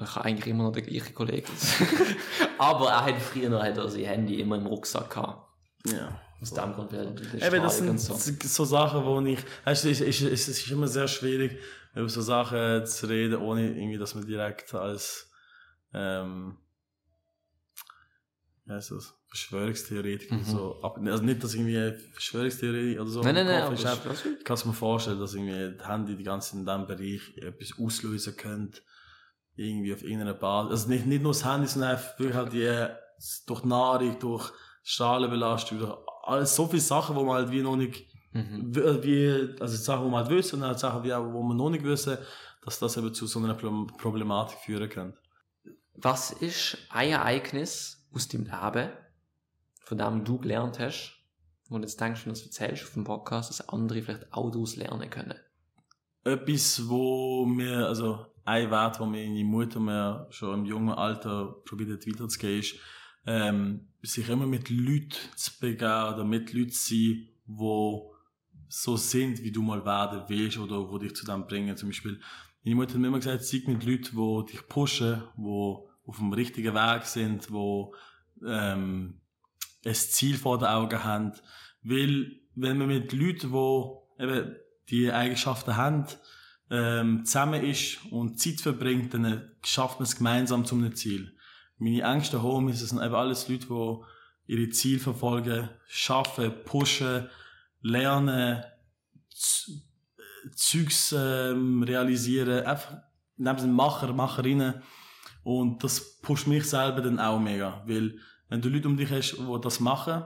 [0.00, 1.50] ich habe eigentlich immer noch den gleichen Kollegen.
[2.58, 5.48] Aber er hat früher noch hat er sein Handy immer im Rucksack gehabt.
[5.86, 6.20] Ja.
[6.42, 8.14] Aus dem Grund, weil die Eben, das sind so.
[8.14, 8.32] so.
[8.40, 11.58] so Sachen, wo ich, weißt du, es ist, es ist immer sehr schwierig,
[11.94, 15.30] über so Sachen zu reden, ohne irgendwie, dass man direkt als,
[15.94, 16.56] ähm,
[18.64, 20.44] wie heißt das, Verschwörungstheoretiker Mhm.
[20.44, 24.26] so, ab, also nicht, dass irgendwie Verschwörungstheorie oder so Nein, nein, nein, aber ist, ist
[24.38, 27.78] ich kann es mir vorstellen, dass irgendwie das Handy die ganze in diesem Bereich etwas
[27.78, 28.82] auslösen könnte,
[29.54, 30.70] irgendwie auf irgendeiner Basis.
[30.72, 32.88] Also nicht, nicht nur das Handy, sondern einfach wirklich halt die,
[33.46, 38.06] durch Nahrung, durch Strahlenbelastung, durch alles, so viele Sachen, wo man halt wie noch nicht,
[38.34, 38.74] Mhm.
[39.02, 41.68] wie, also Sachen, wo man halt wissen, und halt Sachen, wie auch, wo man noch
[41.68, 42.16] nicht wissen,
[42.64, 45.18] dass das eben zu so einer Pro- Problematik führen könnte.
[45.94, 48.90] Was ist ein Ereignis aus dem Leben,
[49.80, 51.12] von dem du gelernt hast,
[51.68, 54.50] wo du jetzt denkst, wenn du das erzählst auf dem Podcast, dass andere vielleicht auch
[54.50, 55.34] daraus lernen können?
[56.24, 61.90] etwas, wo mir, also ein Wert, wo meine Mutter mir schon im jungen Alter probiert
[61.90, 62.76] hat weiterzugeben, ist,
[63.26, 68.14] ähm, sich immer mit Leuten zu begeben oder mit Leuten zu sein, wo
[68.68, 71.76] so sind, wie du mal werden willst oder wo dich zu dem bringen.
[71.76, 72.20] Zum Beispiel,
[72.64, 76.32] meine Mutter hat mir immer gesagt, zeig mit Leuten, die dich pushen, die auf dem
[76.32, 77.94] richtigen Weg sind, wo
[78.46, 79.20] ähm,
[79.84, 81.32] ein Ziel vor den Augen haben.
[81.82, 84.56] Weil, wenn man mit Leuten, die eben
[84.88, 86.06] die Eigenschaften haben,
[86.70, 91.36] ähm, zusammen ist und Zeit verbringt, dann schafft man es gemeinsam zum Ziel.
[91.82, 97.28] Meine engsten Homies, das sind eben alles Leute, die ihre Ziele verfolgen, schaffen, pushen,
[97.80, 98.62] lernen,
[100.56, 102.96] Zeugs ähm, realisieren, einfach
[103.36, 104.82] neben sind Macher, Macherinnen.
[105.44, 107.82] Und das pusht mich selber dann auch mega.
[107.86, 108.18] Weil,
[108.48, 110.24] wenn du Leute um dich hast, die das machen,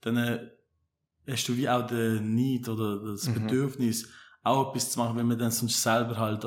[0.00, 0.50] dann äh,
[1.28, 3.34] hast du wie auch den Need oder das Mhm.
[3.34, 4.08] Bedürfnis,
[4.42, 6.44] auch etwas zu machen, wenn man dann sonst selber halt,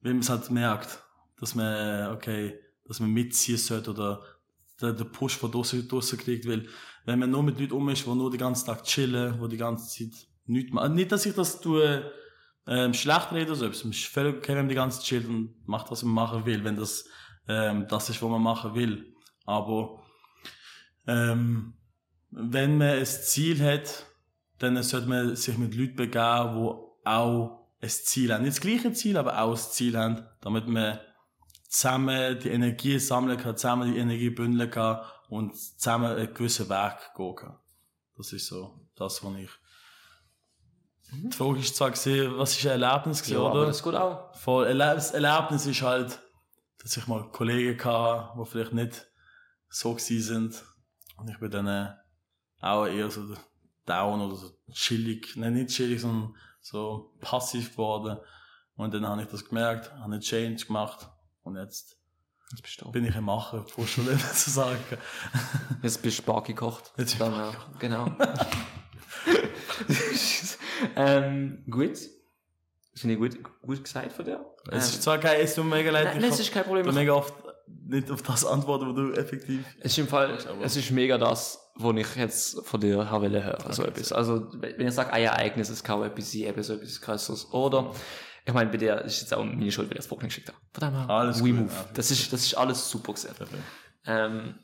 [0.00, 1.02] wenn man es halt merkt,
[1.38, 2.58] dass man, okay,
[2.90, 4.20] dass man mitziehen sollte oder
[4.82, 6.66] den, den Push von draussen, draussen kriegt, weil,
[7.04, 9.56] wenn man nur mit Leuten um ist, die nur den ganzen Tag chillen, die die
[9.56, 10.94] ganze Zeit nichts machen.
[10.94, 12.10] Nicht, dass ich das tue,
[12.66, 15.28] ähm, schlecht rede oder so, es ist völlig okay, wenn man die ganze Zeit chillt
[15.28, 17.04] und macht, was man machen will, wenn das,
[17.46, 19.14] ähm, das ist, was man machen will.
[19.46, 20.02] Aber,
[21.06, 21.74] ähm,
[22.32, 24.04] wenn man ein Ziel hat,
[24.58, 28.42] dann sollte man sich mit Leuten begeben, die auch ein Ziel haben.
[28.42, 30.98] Nicht das gleiche Ziel, aber auch ein Ziel haben, damit man
[31.70, 37.14] zusammen die Energie sammeln kann, zusammen die Energie bündeln kann und zusammen einen gewissen Weg
[37.16, 37.58] gehen kann.
[38.16, 39.50] Das ist so das, was ich.
[41.12, 43.66] Die Frage ist zwar gesehen, was ist ein Erlebnis gewesen, Ja, aber oder?
[43.66, 44.34] das geht auch.
[44.36, 46.20] Voll, das Erlebnis ist halt,
[46.82, 49.06] dass ich mal Kollegen hatte, die vielleicht nicht
[49.68, 50.64] so gewesen sind.
[51.16, 51.92] Und ich bin dann äh,
[52.60, 53.34] auch eher so
[53.86, 58.18] down oder so chillig, nein, nicht chillig, sondern so passiv geworden.
[58.74, 61.08] Und dann habe ich das gemerkt, habe einen Change gemacht.
[61.42, 61.96] Und jetzt
[62.52, 62.90] Jetzt bist du.
[62.90, 64.78] bin ich ein Macher, Puschel zu sagen.
[65.82, 66.92] Jetzt bist du Spark gekocht.
[66.96, 68.10] Jetzt Dann, ja, genau.
[70.96, 71.98] ähm, gut.
[72.94, 74.44] Finde ich gut, gut gesagt von dir.
[74.66, 76.52] Es Ähm, ist zwar kein, es tut mir mega leid, nein, ich nein, es ist
[76.52, 76.84] kein Problem.
[76.84, 77.32] da mega oft
[77.86, 79.64] nicht auf das antworten, was du effektiv.
[79.80, 83.72] Es ist im Fall, es ist mega das, was ich jetzt von dir habe hören,
[83.72, 84.12] so Okay, etwas.
[84.12, 87.52] Also, wenn ich sage, ein Ereignis, es kann auch etwas sein, eben so etwas Größeres.
[87.52, 87.92] Oder,
[88.50, 90.48] ich meine, bei dir ist jetzt auch meine Schuld, weil ich das Frage nicht geschickt
[90.48, 90.90] habe.
[90.92, 91.88] Dem her, Alles we gut, move.
[91.94, 93.34] Das ist, das ist alles super gesehen.
[94.04, 94.58] Ähm,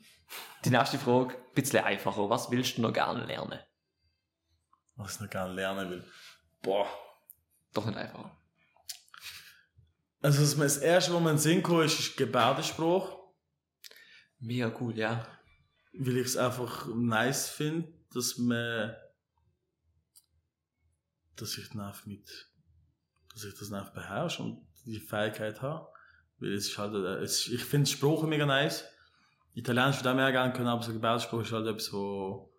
[0.65, 2.29] die nächste Frage, ein bisschen einfacher.
[2.29, 3.59] Was willst du noch gerne lernen?
[4.95, 6.03] Was ich noch gerne lernen will.
[6.61, 6.87] Boah.
[7.73, 8.35] Doch nicht einfacher.
[10.21, 13.17] Also, das, das erste, was mir in den Sinn kam, ist, ist Gebärdenspruch.
[14.39, 15.25] Mega cool, ja.
[15.93, 18.95] Weil ich es einfach nice finde, dass man,
[21.35, 22.29] dass ich dann einfach mit,
[23.37, 25.87] dass ich das einfach beherrsche und die Fähigkeit habe.
[26.39, 28.85] Weil es ist halt, äh, es, ich finde Sprache mega nice.
[29.53, 32.53] Italienisch würde ich auch mehr gerne können, aber so Gebärdenspruch ist halt etwas, wo,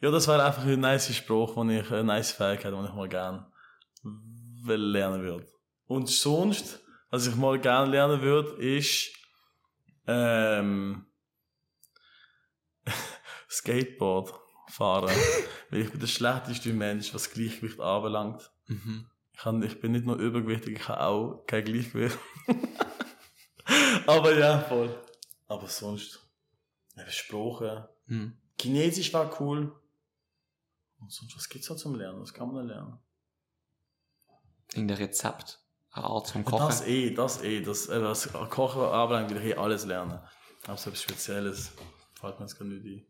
[0.00, 3.08] ja, das wäre einfach ein nice Spruch, wo ich, eine nice Fähigkeit, die ich mal
[3.08, 3.46] gerne
[4.64, 5.46] lernen würde.
[5.86, 6.80] Und sonst,
[7.10, 9.12] was ich mal gerne lernen würde, ist,
[10.06, 11.06] ähm,
[13.50, 14.34] Skateboard
[14.68, 15.14] fahren.
[15.70, 18.50] Weil ich bin der schlechteste Mensch, was Gleichgewicht anbelangt.
[18.66, 19.06] Mhm.
[19.36, 22.18] Ich, kann, ich bin nicht nur übergewichtig, ich habe auch kein Gleichgewicht.
[24.06, 24.98] Aber ja, voll.
[25.46, 26.26] Aber sonst,
[26.96, 27.88] eben Sprache.
[28.06, 28.38] Mhm.
[28.58, 29.78] Chinesisch war cool.
[30.98, 32.22] Und sonst, was gibt's da zum Lernen?
[32.22, 32.98] Was kann man da lernen?
[34.72, 35.60] Irgendein Rezept,
[35.90, 36.66] eine Art zum Kochen.
[36.66, 37.60] Das eh, das eh.
[37.60, 40.18] Das, äh, was Kochen anbelangt, will ich eh alles lernen.
[40.64, 41.72] Aber so etwas Spezielles
[42.14, 43.06] fällt mir jetzt gar nicht ein.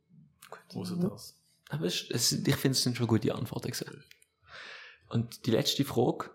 [0.77, 1.41] Außer das.
[1.68, 4.05] Aber es, es, ich finde, es sind schon gute Antworten gewesen.
[5.09, 6.31] Und die letzte Frage,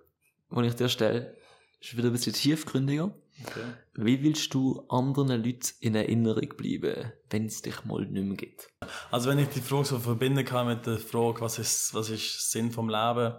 [0.51, 1.35] die ich dir stelle,
[1.79, 3.13] ist wieder ein bisschen tiefgründiger.
[3.43, 3.63] Okay.
[3.95, 8.69] Wie willst du anderen Leuten in Erinnerung bleiben, wenn es dich mal nicht mehr gibt?
[9.09, 12.51] Also wenn ich die Frage so verbinden kann mit der Frage, was ist, was ist
[12.51, 13.33] Sinn vom Leben?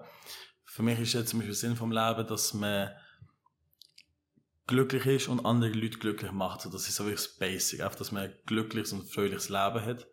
[0.64, 2.90] Für mich ist jetzt zum Beispiel Sinn vom Leben, dass man
[4.66, 6.62] glücklich ist und andere Leute glücklich macht.
[6.62, 9.84] So, das ist so wirklich das Basic, einfach, dass man ein glückliches und fröhliches Leben
[9.84, 10.08] hat.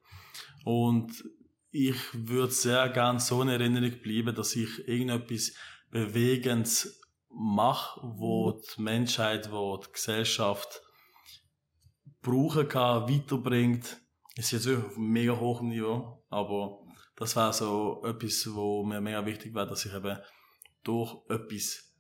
[0.65, 1.23] Und
[1.71, 5.53] ich würde sehr gern so in Erinnerung bleiben, dass ich irgendetwas
[5.91, 10.81] Bewegendes mache, wo die Menschheit, wo die Gesellschaft
[12.21, 14.01] brauchen kann, weiterbringt.
[14.35, 16.79] Ist jetzt wirklich auf einem mega hohem Niveau, aber
[17.15, 20.17] das war so etwas, wo mir mega wichtig war, dass ich eben
[20.83, 21.93] durch etwas,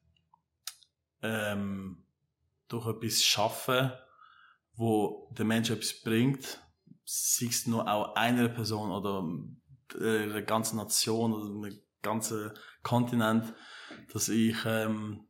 [1.21, 2.05] ähm,
[2.69, 3.99] durch etwas schaffe,
[4.73, 6.61] wo der Mensch etwas bringt,
[7.03, 9.27] sei es nur auch einer Person oder
[9.95, 12.51] einer ganzen Nation oder einer ganzen
[12.83, 13.53] Kontinent,
[14.13, 15.27] dass ich, ähm,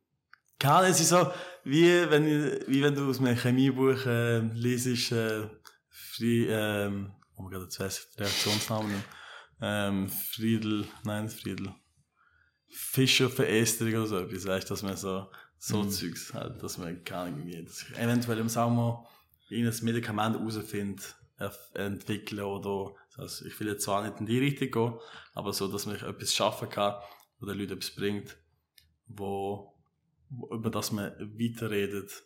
[0.59, 1.31] keine Ahnung, es ist so,
[1.63, 2.25] wie wenn,
[2.67, 5.47] wie wenn du aus einem Chemiebuch äh, lesest, äh,
[5.89, 9.03] Fri ähm, oh mein Gott, jetzt weiss ich den Reaktionsnamen.
[9.61, 11.73] Ähm, Friedel, nein, Friedel.
[12.67, 15.89] Fischerverästerung oder so etwas, weißt dass man so, so Mhm.
[15.89, 19.07] Zeugs halt, dass man keine Ahnung, irgendwie, dass ich eventuell im Sommer
[19.49, 21.01] irgendein Medikament herausfinde,
[21.73, 24.99] entwickeln oder, also ich will jetzt zwar nicht in die Richtung gehen,
[25.33, 26.95] aber so, dass man etwas schaffen kann,
[27.39, 28.37] wo den Leuten etwas bringt,
[29.07, 29.73] wo,
[30.51, 32.23] über das man weiterredet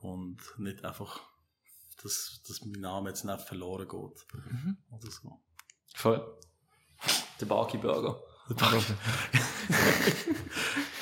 [0.00, 1.20] und nicht einfach,
[2.02, 4.26] dass, dass mein Name jetzt nicht verloren geht.
[4.34, 4.76] Mhm.
[4.90, 5.40] Oder so.
[5.94, 6.38] Voll.
[7.40, 8.20] Der Barky Burger.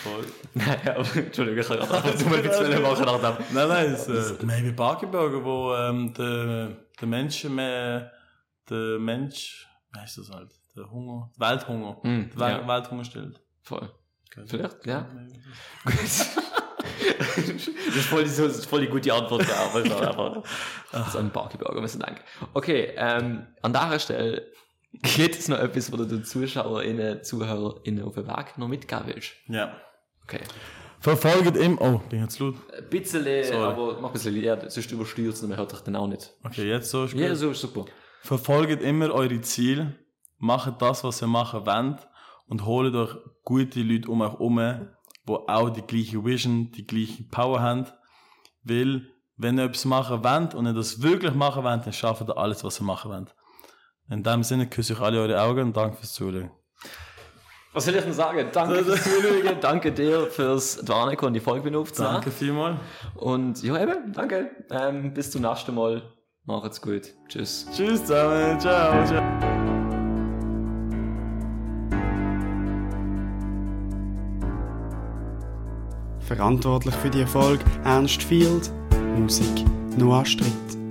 [0.02, 0.24] Voll.
[0.54, 3.44] Nein, aber, Entschuldigung, ich kann gerade ab und zu mal ein bisschen machen.
[3.52, 8.12] Nein, nein, es, äh, Maybe Barkeburger, wo ähm, der, der Mensch mehr,
[8.70, 12.68] der Mensch, wie heißt das halt, der Hunger, Welthunger, Mm, der Wel ja.
[12.68, 13.40] Welthunger stellt.
[13.62, 13.88] Voll.
[14.30, 14.44] Okay.
[14.46, 15.08] Vielleicht, ja.
[15.84, 15.94] Gut.
[17.36, 20.42] das, ist voll, die- das ist voll die gute Antwort, ja, aber es ist einfach
[20.92, 22.20] das ist ein Barky Burger, vielen Dank.
[22.52, 24.50] Okay, ähm, an dieser Stelle
[25.16, 29.32] gibt es noch etwas, wo du den ZuschauerInnen, ZuhörerInnen auf den Weg noch mitgeben willst?
[29.48, 29.76] Ja.
[30.24, 30.40] Okay.
[31.00, 32.54] Verfolgt im, oh, bin jetzt laut?
[32.76, 33.56] Ein bisschen, Sorry.
[33.56, 36.32] aber mach ein bisschen leer, sonst übersteuert es und man hört dich dann auch nicht.
[36.44, 37.20] Okay, jetzt so ist gut.
[37.20, 37.84] Ja, so ist super.
[38.24, 39.96] Verfolgt immer eure Ziele,
[40.38, 42.08] macht das, was ihr machen wollt
[42.46, 44.88] und holt euch gute Leute um euch herum,
[45.28, 47.86] die auch die gleiche Vision, die gleiche Power haben.
[48.62, 49.02] Weil,
[49.36, 52.64] wenn ihr etwas machen wollt und ihr das wirklich machen wollt, dann schafft ihr alles,
[52.64, 53.34] was ihr machen wollt.
[54.08, 56.50] In dem Sinne küsse ich alle eure Augen und danke fürs Zuschauen.
[57.74, 58.48] Was soll ich denn sagen?
[58.50, 62.14] Danke fürs Zuschauen, danke dir fürs Dwarneco und die Folge aufzunehmen.
[62.14, 62.78] Danke vielmals.
[63.16, 64.50] Und ja, eben, danke.
[64.70, 66.13] Ähm, bis zum nächsten Mal.
[66.46, 67.14] Macht's gut.
[67.26, 67.66] Tschüss.
[67.74, 68.60] Tschüss zusammen.
[68.60, 69.06] Ciao.
[69.06, 69.22] ciao.
[76.20, 78.70] Verantwortlich für die Erfolg Ernst Field,
[79.16, 79.64] Musik
[79.96, 80.83] Noah Stritt.